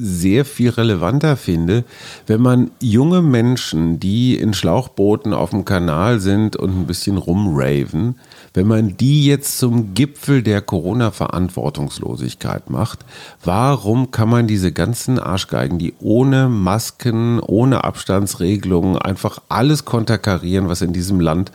sehr 0.00 0.44
viel 0.44 0.70
relevanter 0.70 1.36
finde, 1.36 1.82
wenn 2.28 2.40
man 2.40 2.70
junge 2.80 3.20
Menschen, 3.20 3.98
die 3.98 4.36
in 4.36 4.54
Schlauchbooten 4.54 5.32
auf 5.32 5.50
dem 5.50 5.64
Kanal 5.64 6.20
sind 6.20 6.54
und 6.54 6.70
ein 6.70 6.86
bisschen 6.86 7.16
rumraven, 7.16 8.14
wenn 8.54 8.68
man 8.68 8.96
die 8.96 9.26
jetzt 9.26 9.58
zum 9.58 9.94
Gipfel 9.94 10.44
der 10.44 10.62
Corona-Verantwortungslosigkeit 10.62 12.70
macht, 12.70 13.00
warum 13.42 14.12
kann 14.12 14.28
man 14.28 14.46
diese 14.46 14.70
ganzen 14.70 15.18
Arschgeigen, 15.18 15.80
die 15.80 15.94
ohne 15.98 16.48
Masken, 16.48 17.40
ohne 17.40 17.82
Abstandsregelungen 17.82 18.98
einfach 18.98 19.40
alles 19.48 19.84
konterkarieren, 19.84 20.68
was 20.68 20.80
in 20.80 20.92
diesem 20.92 21.18
Land 21.18 21.50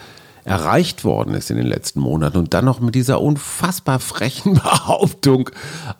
erreicht 0.46 1.04
worden 1.06 1.34
ist 1.36 1.50
in 1.52 1.58
den 1.58 1.66
letzten 1.68 2.00
Monaten 2.00 2.38
und 2.38 2.54
dann 2.54 2.66
noch 2.66 2.80
mit 2.80 2.96
dieser 2.96 3.22
unfassbar 3.22 4.00
frechen 4.00 4.54
Behauptung, 4.64 5.50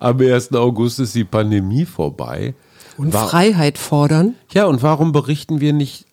am 0.00 0.18
1. 0.20 0.52
August 0.52 1.00
ist 1.00 1.14
die 1.14 1.24
Pandemie 1.24 1.84
vorbei. 1.86 2.54
Und 2.96 3.12
Wa- 3.12 3.26
Freiheit 3.26 3.78
fordern. 3.78 4.34
ja, 4.52 4.66
und 4.66 4.82
warum 4.82 5.12
berichten 5.12 5.60
wir 5.60 5.72
nicht, 5.72 6.06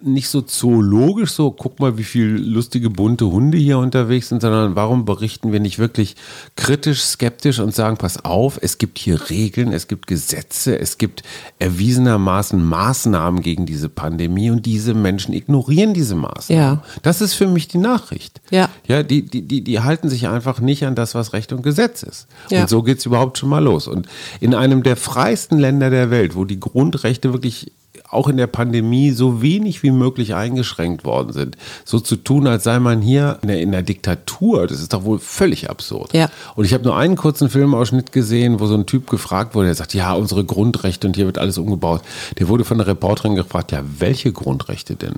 nicht 0.00 0.28
so 0.28 0.42
zoologisch, 0.42 1.32
so 1.32 1.50
guck 1.50 1.80
mal, 1.80 1.98
wie 1.98 2.04
viel 2.04 2.26
lustige 2.26 2.90
bunte 2.90 3.26
Hunde 3.26 3.58
hier 3.58 3.78
unterwegs 3.78 4.28
sind, 4.28 4.42
sondern 4.42 4.76
warum 4.76 5.04
berichten 5.04 5.52
wir 5.52 5.60
nicht 5.60 5.78
wirklich 5.78 6.16
kritisch, 6.56 7.00
skeptisch 7.02 7.58
und 7.58 7.74
sagen, 7.74 7.96
pass 7.96 8.24
auf, 8.24 8.58
es 8.62 8.78
gibt 8.78 8.98
hier 8.98 9.30
Regeln, 9.30 9.72
es 9.72 9.88
gibt 9.88 10.06
Gesetze, 10.06 10.78
es 10.78 10.98
gibt 10.98 11.22
erwiesenermaßen 11.58 12.62
Maßnahmen 12.62 13.42
gegen 13.42 13.66
diese 13.66 13.88
Pandemie 13.88 14.50
und 14.50 14.66
diese 14.66 14.94
Menschen 14.94 15.34
ignorieren 15.34 15.94
diese 15.94 16.14
Maßnahmen. 16.14 16.62
Ja. 16.62 16.82
Das 17.02 17.20
ist 17.20 17.34
für 17.34 17.48
mich 17.48 17.68
die 17.68 17.78
Nachricht. 17.78 18.40
Ja. 18.50 18.68
Ja, 18.86 19.02
die, 19.02 19.22
die, 19.22 19.42
die, 19.42 19.62
die 19.62 19.80
halten 19.80 20.08
sich 20.08 20.28
einfach 20.28 20.60
nicht 20.60 20.84
an 20.84 20.94
das, 20.94 21.14
was 21.14 21.32
Recht 21.32 21.52
und 21.52 21.62
Gesetz 21.62 22.02
ist. 22.02 22.26
Ja. 22.50 22.62
Und 22.62 22.68
so 22.68 22.82
geht's 22.82 23.06
überhaupt 23.06 23.38
schon 23.38 23.48
mal 23.48 23.62
los. 23.62 23.88
Und 23.88 24.06
in 24.40 24.54
einem 24.54 24.82
der 24.82 24.96
freiesten 24.96 25.58
Länder 25.58 25.90
der 25.90 26.10
Welt, 26.10 26.34
wo 26.36 26.44
die 26.44 26.60
Grundrechte 26.60 27.32
wirklich 27.32 27.72
auch 28.10 28.28
in 28.28 28.36
der 28.36 28.46
Pandemie 28.46 29.10
so 29.10 29.42
wenig 29.42 29.82
wie 29.82 29.90
möglich 29.90 30.34
eingeschränkt 30.34 31.04
worden 31.04 31.32
sind, 31.32 31.56
so 31.84 32.00
zu 32.00 32.16
tun, 32.16 32.46
als 32.46 32.64
sei 32.64 32.78
man 32.78 33.02
hier 33.02 33.38
in 33.42 33.48
der, 33.48 33.60
in 33.60 33.70
der 33.72 33.82
Diktatur, 33.82 34.66
das 34.66 34.80
ist 34.80 34.92
doch 34.92 35.04
wohl 35.04 35.18
völlig 35.18 35.68
absurd. 35.68 36.14
Ja. 36.14 36.30
Und 36.56 36.64
ich 36.64 36.72
habe 36.74 36.84
nur 36.84 36.96
einen 36.96 37.16
kurzen 37.16 37.50
Filmausschnitt 37.50 38.12
gesehen, 38.12 38.60
wo 38.60 38.66
so 38.66 38.74
ein 38.74 38.86
Typ 38.86 39.08
gefragt 39.10 39.54
wurde, 39.54 39.66
der 39.66 39.74
sagt, 39.74 39.94
ja, 39.94 40.14
unsere 40.14 40.44
Grundrechte 40.44 41.06
und 41.06 41.16
hier 41.16 41.26
wird 41.26 41.38
alles 41.38 41.58
umgebaut. 41.58 42.02
Der 42.38 42.48
wurde 42.48 42.64
von 42.64 42.78
der 42.78 42.86
Reporterin 42.86 43.34
gefragt, 43.34 43.72
ja, 43.72 43.82
welche 43.98 44.32
Grundrechte 44.32 44.96
denn? 44.96 45.14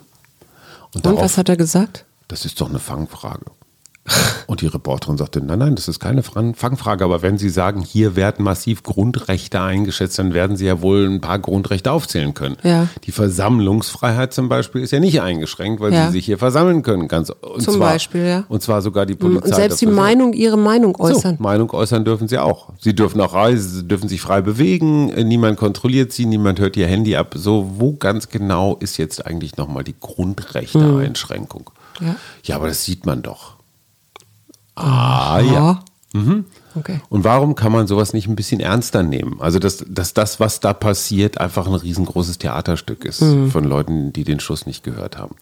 Und 0.95 1.07
darauf- 1.07 1.21
was 1.21 1.39
hat 1.39 1.49
er 1.49 1.57
gesagt? 1.57 2.05
das 2.29 2.45
ist 2.45 2.61
doch 2.61 2.69
eine 2.69 2.79
Fangfrage. 2.79 3.45
Und 4.47 4.63
die 4.63 4.67
Reporterin 4.67 5.19
sagte, 5.19 5.41
nein, 5.41 5.59
nein, 5.61 5.75
das 5.77 5.87
ist 5.87 6.01
keine 6.01 6.23
Fang- 6.23 6.55
Fangfrage, 6.55 7.05
aber 7.05 7.23
wenn 7.23 7.39
Sie 7.39 7.51
sagen, 7.51 7.81
hier 7.83 8.17
werden 8.17 8.43
massiv 8.45 8.83
Grundrechte 8.83 9.61
eingeschätzt, 9.61 10.19
dann 10.19 10.33
werden 10.35 10.57
Sie 10.57 10.65
ja 10.67 10.81
wohl 10.83 11.07
ein 11.07 11.21
paar 11.21 11.39
Grundrechte 11.39 11.93
aufzählen 11.93 12.35
können. 12.35 12.57
Ja. 12.65 12.89
Die 13.05 13.13
Versammlungsfreiheit 13.13 14.33
zum 14.33 14.49
Beispiel 14.49 14.81
ist 14.83 14.91
ja 14.91 14.99
nicht 15.01 15.21
eingeschränkt, 15.21 15.81
weil 15.81 15.93
Ja. 15.93 16.07
Sie 16.07 16.13
sich 16.13 16.25
hier 16.27 16.39
versammeln 16.39 16.83
können. 16.83 17.07
Ganz, 17.09 17.31
und 17.31 17.63
Zum 17.63 17.75
zwar, 17.75 17.91
Beispiel, 17.93 18.25
ja. 18.27 18.45
Und 18.49 18.63
zwar 18.63 18.83
sogar 18.83 19.07
die 19.07 19.15
Polizei. 19.15 19.47
Und 19.47 19.55
selbst 19.55 19.81
die. 19.83 19.87
Meinung, 19.87 20.33
ihre 20.33 20.57
Meinung 20.59 20.97
äußern. 20.99 21.37
So, 21.37 21.43
Meinung 21.43 21.71
äußern 21.71 22.05
dürfen 22.05 22.27
sie 22.27 22.39
auch. 22.39 22.71
Sie 22.81 22.95
dürfen 22.95 23.21
auch 23.21 23.35
reisen, 23.35 23.71
sie 23.81 23.87
dürfen 23.87 24.09
sich 24.09 24.21
frei 24.23 24.41
bewegen, 24.41 25.11
äh, 25.11 25.23
niemand 25.25 25.59
kontrolliert 25.59 26.11
sie, 26.13 26.27
niemand 26.27 26.59
hört 26.59 26.77
ihr 26.77 26.87
Handy 26.89 27.15
ab. 27.17 27.35
So, 27.37 27.75
wo 27.77 27.93
ganz 27.93 28.29
genau 28.31 28.77
ist 28.77 28.97
jetzt 28.97 29.25
eigentlich 29.27 29.57
nochmal 29.59 29.85
die 29.85 29.95
Grundrechte-Einschränkung? 30.01 31.71
Ja. 32.01 32.17
ja, 32.45 32.57
aber 32.57 32.69
das 32.69 32.85
sieht 32.85 33.05
man 33.07 33.23
doch. 33.23 33.60
Ah, 34.81 35.41
ja. 35.41 35.53
Ja. 35.53 35.83
Okay. 36.75 37.01
Und 37.09 37.23
warum 37.25 37.55
kann 37.55 37.71
man 37.73 37.87
sowas 37.87 38.13
nicht 38.13 38.27
ein 38.29 38.35
bisschen 38.37 38.61
ernster 38.61 39.03
nehmen? 39.03 39.37
Also, 39.41 39.59
dass, 39.59 39.85
dass 39.89 40.13
das, 40.13 40.41
was 40.41 40.59
da 40.61 40.73
passiert, 40.73 41.39
einfach 41.39 41.67
ein 41.67 41.75
riesengroßes 41.75 42.39
Theaterstück 42.39 43.05
ist 43.05 43.23
Mhm. 43.23 43.51
von 43.51 43.65
Leuten, 43.65 44.13
die 44.13 44.25
den 44.25 44.41
Schuss 44.41 44.67
nicht 44.67 44.83
gehört 44.83 45.19
haben. 45.19 45.37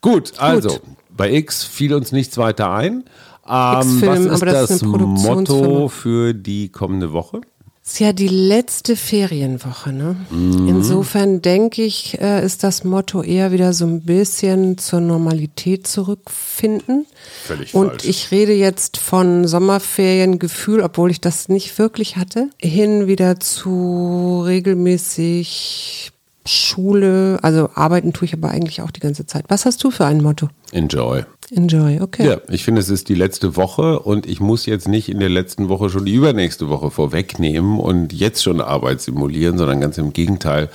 Gut, 0.00 0.32
also, 0.38 0.78
bei 1.16 1.32
X 1.32 1.62
fiel 1.64 1.94
uns 1.94 2.10
nichts 2.10 2.36
weiter 2.36 2.72
ein. 2.72 3.04
Ähm, 3.48 4.02
was 4.02 4.18
ist 4.20 4.42
das 4.42 4.70
ist 4.70 4.84
Motto 4.84 5.88
für 5.88 6.32
die 6.34 6.68
kommende 6.68 7.12
Woche? 7.12 7.40
Ist 7.84 7.98
ja 7.98 8.12
die 8.12 8.28
letzte 8.28 8.94
Ferienwoche, 8.94 9.92
ne? 9.92 10.14
Mhm. 10.30 10.68
Insofern 10.68 11.42
denke 11.42 11.82
ich, 11.82 12.20
äh, 12.20 12.44
ist 12.44 12.62
das 12.62 12.84
Motto 12.84 13.22
eher 13.22 13.50
wieder 13.50 13.72
so 13.72 13.84
ein 13.84 14.02
bisschen 14.02 14.78
zur 14.78 15.00
Normalität 15.00 15.88
zurückfinden. 15.88 17.06
Völlig 17.44 17.74
Und 17.74 17.88
falsch. 17.88 18.04
ich 18.04 18.30
rede 18.30 18.52
jetzt 18.52 18.98
von 18.98 19.48
Sommerferiengefühl, 19.48 20.80
obwohl 20.80 21.10
ich 21.10 21.20
das 21.20 21.48
nicht 21.48 21.76
wirklich 21.76 22.16
hatte, 22.16 22.50
hin 22.60 23.08
wieder 23.08 23.40
zu 23.40 24.44
regelmäßig 24.46 26.12
Schule, 26.44 27.38
also 27.42 27.70
arbeiten 27.74 28.12
tue 28.12 28.26
ich 28.26 28.34
aber 28.34 28.50
eigentlich 28.50 28.82
auch 28.82 28.90
die 28.90 29.00
ganze 29.00 29.26
Zeit. 29.26 29.44
Was 29.48 29.64
hast 29.64 29.82
du 29.84 29.90
für 29.90 30.06
ein 30.06 30.22
Motto? 30.22 30.48
Enjoy. 30.72 31.24
Enjoy, 31.50 32.00
okay. 32.00 32.26
Ja, 32.26 32.40
ich 32.48 32.64
finde, 32.64 32.80
es 32.80 32.88
ist 32.88 33.08
die 33.08 33.14
letzte 33.14 33.56
Woche 33.56 34.00
und 34.00 34.26
ich 34.26 34.40
muss 34.40 34.66
jetzt 34.66 34.88
nicht 34.88 35.08
in 35.08 35.20
der 35.20 35.28
letzten 35.28 35.68
Woche 35.68 35.90
schon 35.90 36.04
die 36.04 36.14
übernächste 36.14 36.68
Woche 36.68 36.90
vorwegnehmen 36.90 37.78
und 37.78 38.12
jetzt 38.12 38.42
schon 38.42 38.60
Arbeit 38.60 39.00
simulieren, 39.00 39.58
sondern 39.58 39.80
ganz 39.80 39.98
im 39.98 40.12
Gegenteil, 40.12 40.70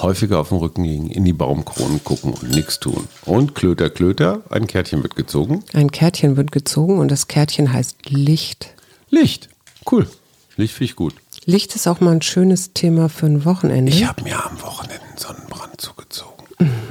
häufiger 0.00 0.40
auf 0.40 0.48
dem 0.48 0.58
Rücken 0.58 0.84
liegen, 0.84 1.10
in 1.10 1.24
die 1.24 1.34
Baumkronen 1.34 2.02
gucken 2.02 2.32
und 2.32 2.50
nichts 2.50 2.80
tun. 2.80 3.08
Und 3.26 3.54
Klöter, 3.54 3.90
Klöter, 3.90 4.40
ein 4.48 4.66
Kärtchen 4.66 5.02
wird 5.02 5.16
gezogen. 5.16 5.62
Ein 5.74 5.90
Kärtchen 5.90 6.36
wird 6.36 6.50
gezogen 6.50 6.98
und 6.98 7.10
das 7.10 7.28
Kärtchen 7.28 7.72
heißt 7.72 8.08
Licht. 8.08 8.74
Licht. 9.10 9.50
Cool. 9.90 10.08
Licht 10.56 10.74
finde 10.74 10.84
ich 10.90 10.96
gut. 10.96 11.14
Licht 11.44 11.74
ist 11.74 11.86
auch 11.86 12.00
mal 12.00 12.12
ein 12.12 12.22
schönes 12.22 12.72
Thema 12.72 13.08
für 13.08 13.26
ein 13.26 13.44
Wochenende. 13.44 13.92
Ich 13.92 14.06
habe 14.06 14.22
mir 14.22 14.42
am 14.44 14.62
Wochenende. 14.62 15.01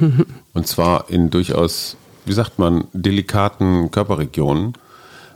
Und 0.54 0.66
zwar 0.66 1.10
in 1.10 1.30
durchaus, 1.30 1.96
wie 2.24 2.32
sagt 2.32 2.58
man, 2.58 2.84
delikaten 2.92 3.90
Körperregionen, 3.90 4.74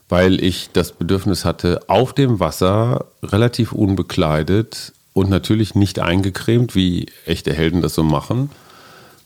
weil 0.08 0.42
ich 0.42 0.70
das 0.72 0.92
Bedürfnis 0.92 1.44
hatte, 1.44 1.80
auf 1.88 2.12
dem 2.12 2.38
Wasser 2.38 3.06
relativ 3.22 3.72
unbekleidet 3.72 4.92
und 5.12 5.30
natürlich 5.30 5.74
nicht 5.74 5.98
eingecremt, 5.98 6.74
wie 6.74 7.06
echte 7.24 7.52
Helden 7.52 7.82
das 7.82 7.94
so 7.94 8.02
machen. 8.02 8.50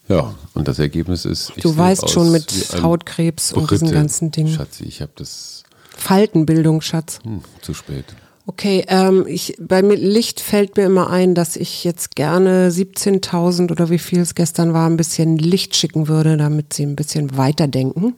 Ja, 0.08 0.34
und 0.54 0.66
das 0.66 0.78
Ergebnis 0.78 1.24
ist. 1.24 1.52
ich 1.54 1.62
Du 1.62 1.76
weißt 1.76 2.10
schon 2.10 2.32
mit 2.32 2.50
Hautkrebs 2.82 3.52
und 3.52 3.70
diesen 3.70 3.88
Britte. 3.88 4.00
ganzen 4.00 4.30
Dingen. 4.32 4.52
Schatzi, 4.54 4.84
ich 4.84 5.02
habe 5.02 5.12
das 5.16 5.62
Faltenbildung, 5.96 6.80
Schatz. 6.80 7.18
hm, 7.22 7.42
zu 7.60 7.74
spät. 7.74 8.06
Okay, 8.50 8.84
ähm, 8.88 9.26
ich, 9.28 9.54
bei 9.60 9.80
Licht 9.80 10.40
fällt 10.40 10.76
mir 10.76 10.82
immer 10.82 11.08
ein, 11.08 11.36
dass 11.36 11.54
ich 11.54 11.84
jetzt 11.84 12.16
gerne 12.16 12.68
17.000 12.70 13.70
oder 13.70 13.90
wie 13.90 13.98
viel 14.00 14.18
es 14.18 14.34
gestern 14.34 14.72
war, 14.74 14.90
ein 14.90 14.96
bisschen 14.96 15.38
Licht 15.38 15.76
schicken 15.76 16.08
würde, 16.08 16.36
damit 16.36 16.72
sie 16.72 16.82
ein 16.82 16.96
bisschen 16.96 17.36
weiterdenken. 17.36 18.16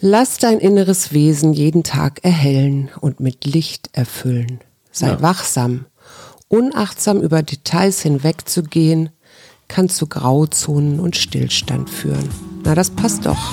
Lass 0.00 0.38
dein 0.38 0.58
inneres 0.58 1.12
Wesen 1.12 1.52
jeden 1.52 1.84
Tag 1.84 2.24
erhellen 2.24 2.90
und 3.00 3.20
mit 3.20 3.44
Licht 3.44 3.90
erfüllen. 3.92 4.58
Sei 4.90 5.06
Ja. 5.06 5.22
wachsam. 5.22 5.86
Unachtsam 6.48 7.20
über 7.20 7.44
Details 7.44 8.00
hinwegzugehen, 8.02 9.10
kann 9.68 9.88
zu 9.88 10.08
Grauzonen 10.08 10.98
und 10.98 11.14
Stillstand 11.14 11.88
führen. 11.88 12.28
Na, 12.64 12.74
das 12.74 12.90
passt 12.90 13.26
doch. 13.26 13.52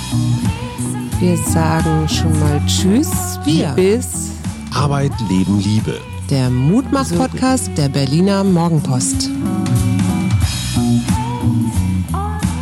Wir 1.19 1.37
sagen 1.37 2.09
schon 2.09 2.39
mal 2.39 2.59
Tschüss. 2.65 3.11
Wir. 3.45 3.73
Bis 3.75 4.31
Arbeit, 4.73 5.11
Leben, 5.29 5.59
Liebe. 5.59 5.99
der 6.29 6.49
Mutmach-Podcast 6.49 7.71
der 7.77 7.89
Berliner 7.89 8.43
Morgenpost. 8.43 9.29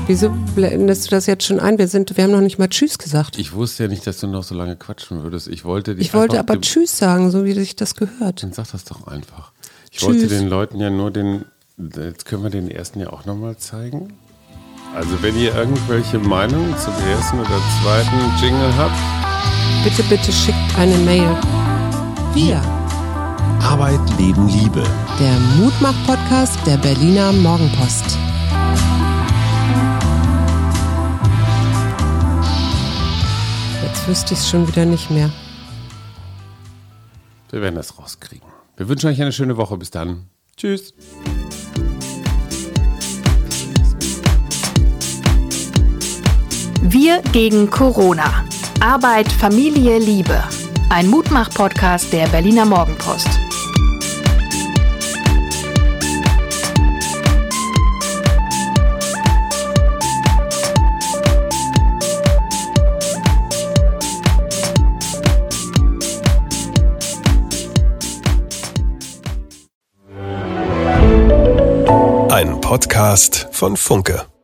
Wieso 0.08 0.30
blendest 0.56 1.06
du 1.08 1.10
das 1.12 1.26
jetzt 1.26 1.46
schon 1.46 1.60
ein? 1.60 1.78
Wir, 1.80 1.88
sind, 1.88 2.16
wir 2.16 2.24
haben 2.24 2.32
noch 2.32 2.42
nicht 2.42 2.60
mal 2.60 2.68
Tschüss 2.68 2.98
gesagt. 3.00 3.40
Ich 3.40 3.54
wusste 3.54 3.84
ja 3.84 3.90
nicht, 3.90 4.06
dass 4.06 4.20
du 4.20 4.28
noch 4.28 4.44
so 4.44 4.54
lange 4.54 4.76
quatschen 4.76 5.24
würdest. 5.24 5.48
Ich 5.48 5.66
wollte 5.66 5.96
dich 5.96 6.08
Ich 6.08 6.14
wollte 6.14 6.40
aber 6.40 6.62
Tschüss 6.62 6.98
sagen, 6.98 7.32
so 7.32 7.44
wie 7.44 7.54
sich 7.54 7.76
das 7.76 7.96
gehört. 7.96 8.44
Dann 8.44 8.54
sag 8.54 8.72
das 8.72 8.84
doch 8.86 9.08
einfach. 9.08 9.52
Ich 9.92 9.98
Tschüss. 10.00 10.08
wollte 10.10 10.28
den 10.28 10.48
Leuten 10.48 10.80
ja 10.80 10.90
nur 10.90 11.10
den. 11.12 11.46
Jetzt 11.78 12.26
können 12.26 12.44
wir 12.44 12.50
den 12.52 12.70
ersten 12.70 13.00
ja 13.00 13.12
auch 13.12 13.26
nochmal 13.26 13.58
zeigen. 13.58 14.14
Also, 14.96 15.22
wenn 15.22 15.38
ihr 15.38 15.54
irgendwelche 15.54 16.20
Meinungen 16.20 16.74
zum 16.78 16.94
ersten 17.12 17.40
oder 17.40 17.60
zweiten 17.84 18.42
Jingle 18.42 18.74
habt, 18.78 18.96
Bitte, 19.84 20.04
bitte 20.04 20.32
schickt 20.32 20.58
eine 20.78 20.96
Mail. 21.00 21.28
Wir, 22.36 22.58
Arbeit, 23.62 24.02
Leben, 24.20 24.50
Liebe. 24.50 24.84
der 25.20 25.40
Mutmach-Podcast 25.56 26.60
der 26.68 26.76
Berliner 26.76 27.32
Morgenpost. 27.32 28.18
Jetzt 33.82 34.06
wüsste 34.06 34.34
ich 34.34 34.40
es 34.42 34.50
schon 34.50 34.68
wieder 34.68 34.84
nicht 34.84 35.10
mehr. 35.10 35.32
wir 37.52 37.62
werden 37.62 37.76
das 37.76 37.98
rauskriegen. 37.98 38.46
Wir 38.76 38.90
wünschen 38.90 39.10
euch 39.10 39.22
eine 39.22 39.32
schöne 39.32 39.56
Woche. 39.56 39.78
Bis 39.78 39.92
dann. 39.92 40.26
Tschüss. 40.58 40.94
Wir 46.82 47.22
gegen 47.32 47.70
Corona. 47.70 48.44
Arbeit, 48.82 49.32
Familie, 49.32 50.00
Liebe. 50.00 50.44
Ein 50.90 51.08
Mutmach-Podcast 51.10 52.14
der 52.14 52.28
Berliner 52.28 52.66
Morgenpost. 52.66 53.28
Ein 72.30 72.62
Podcast 72.62 73.48
von 73.52 73.76
Funke. 73.76 74.35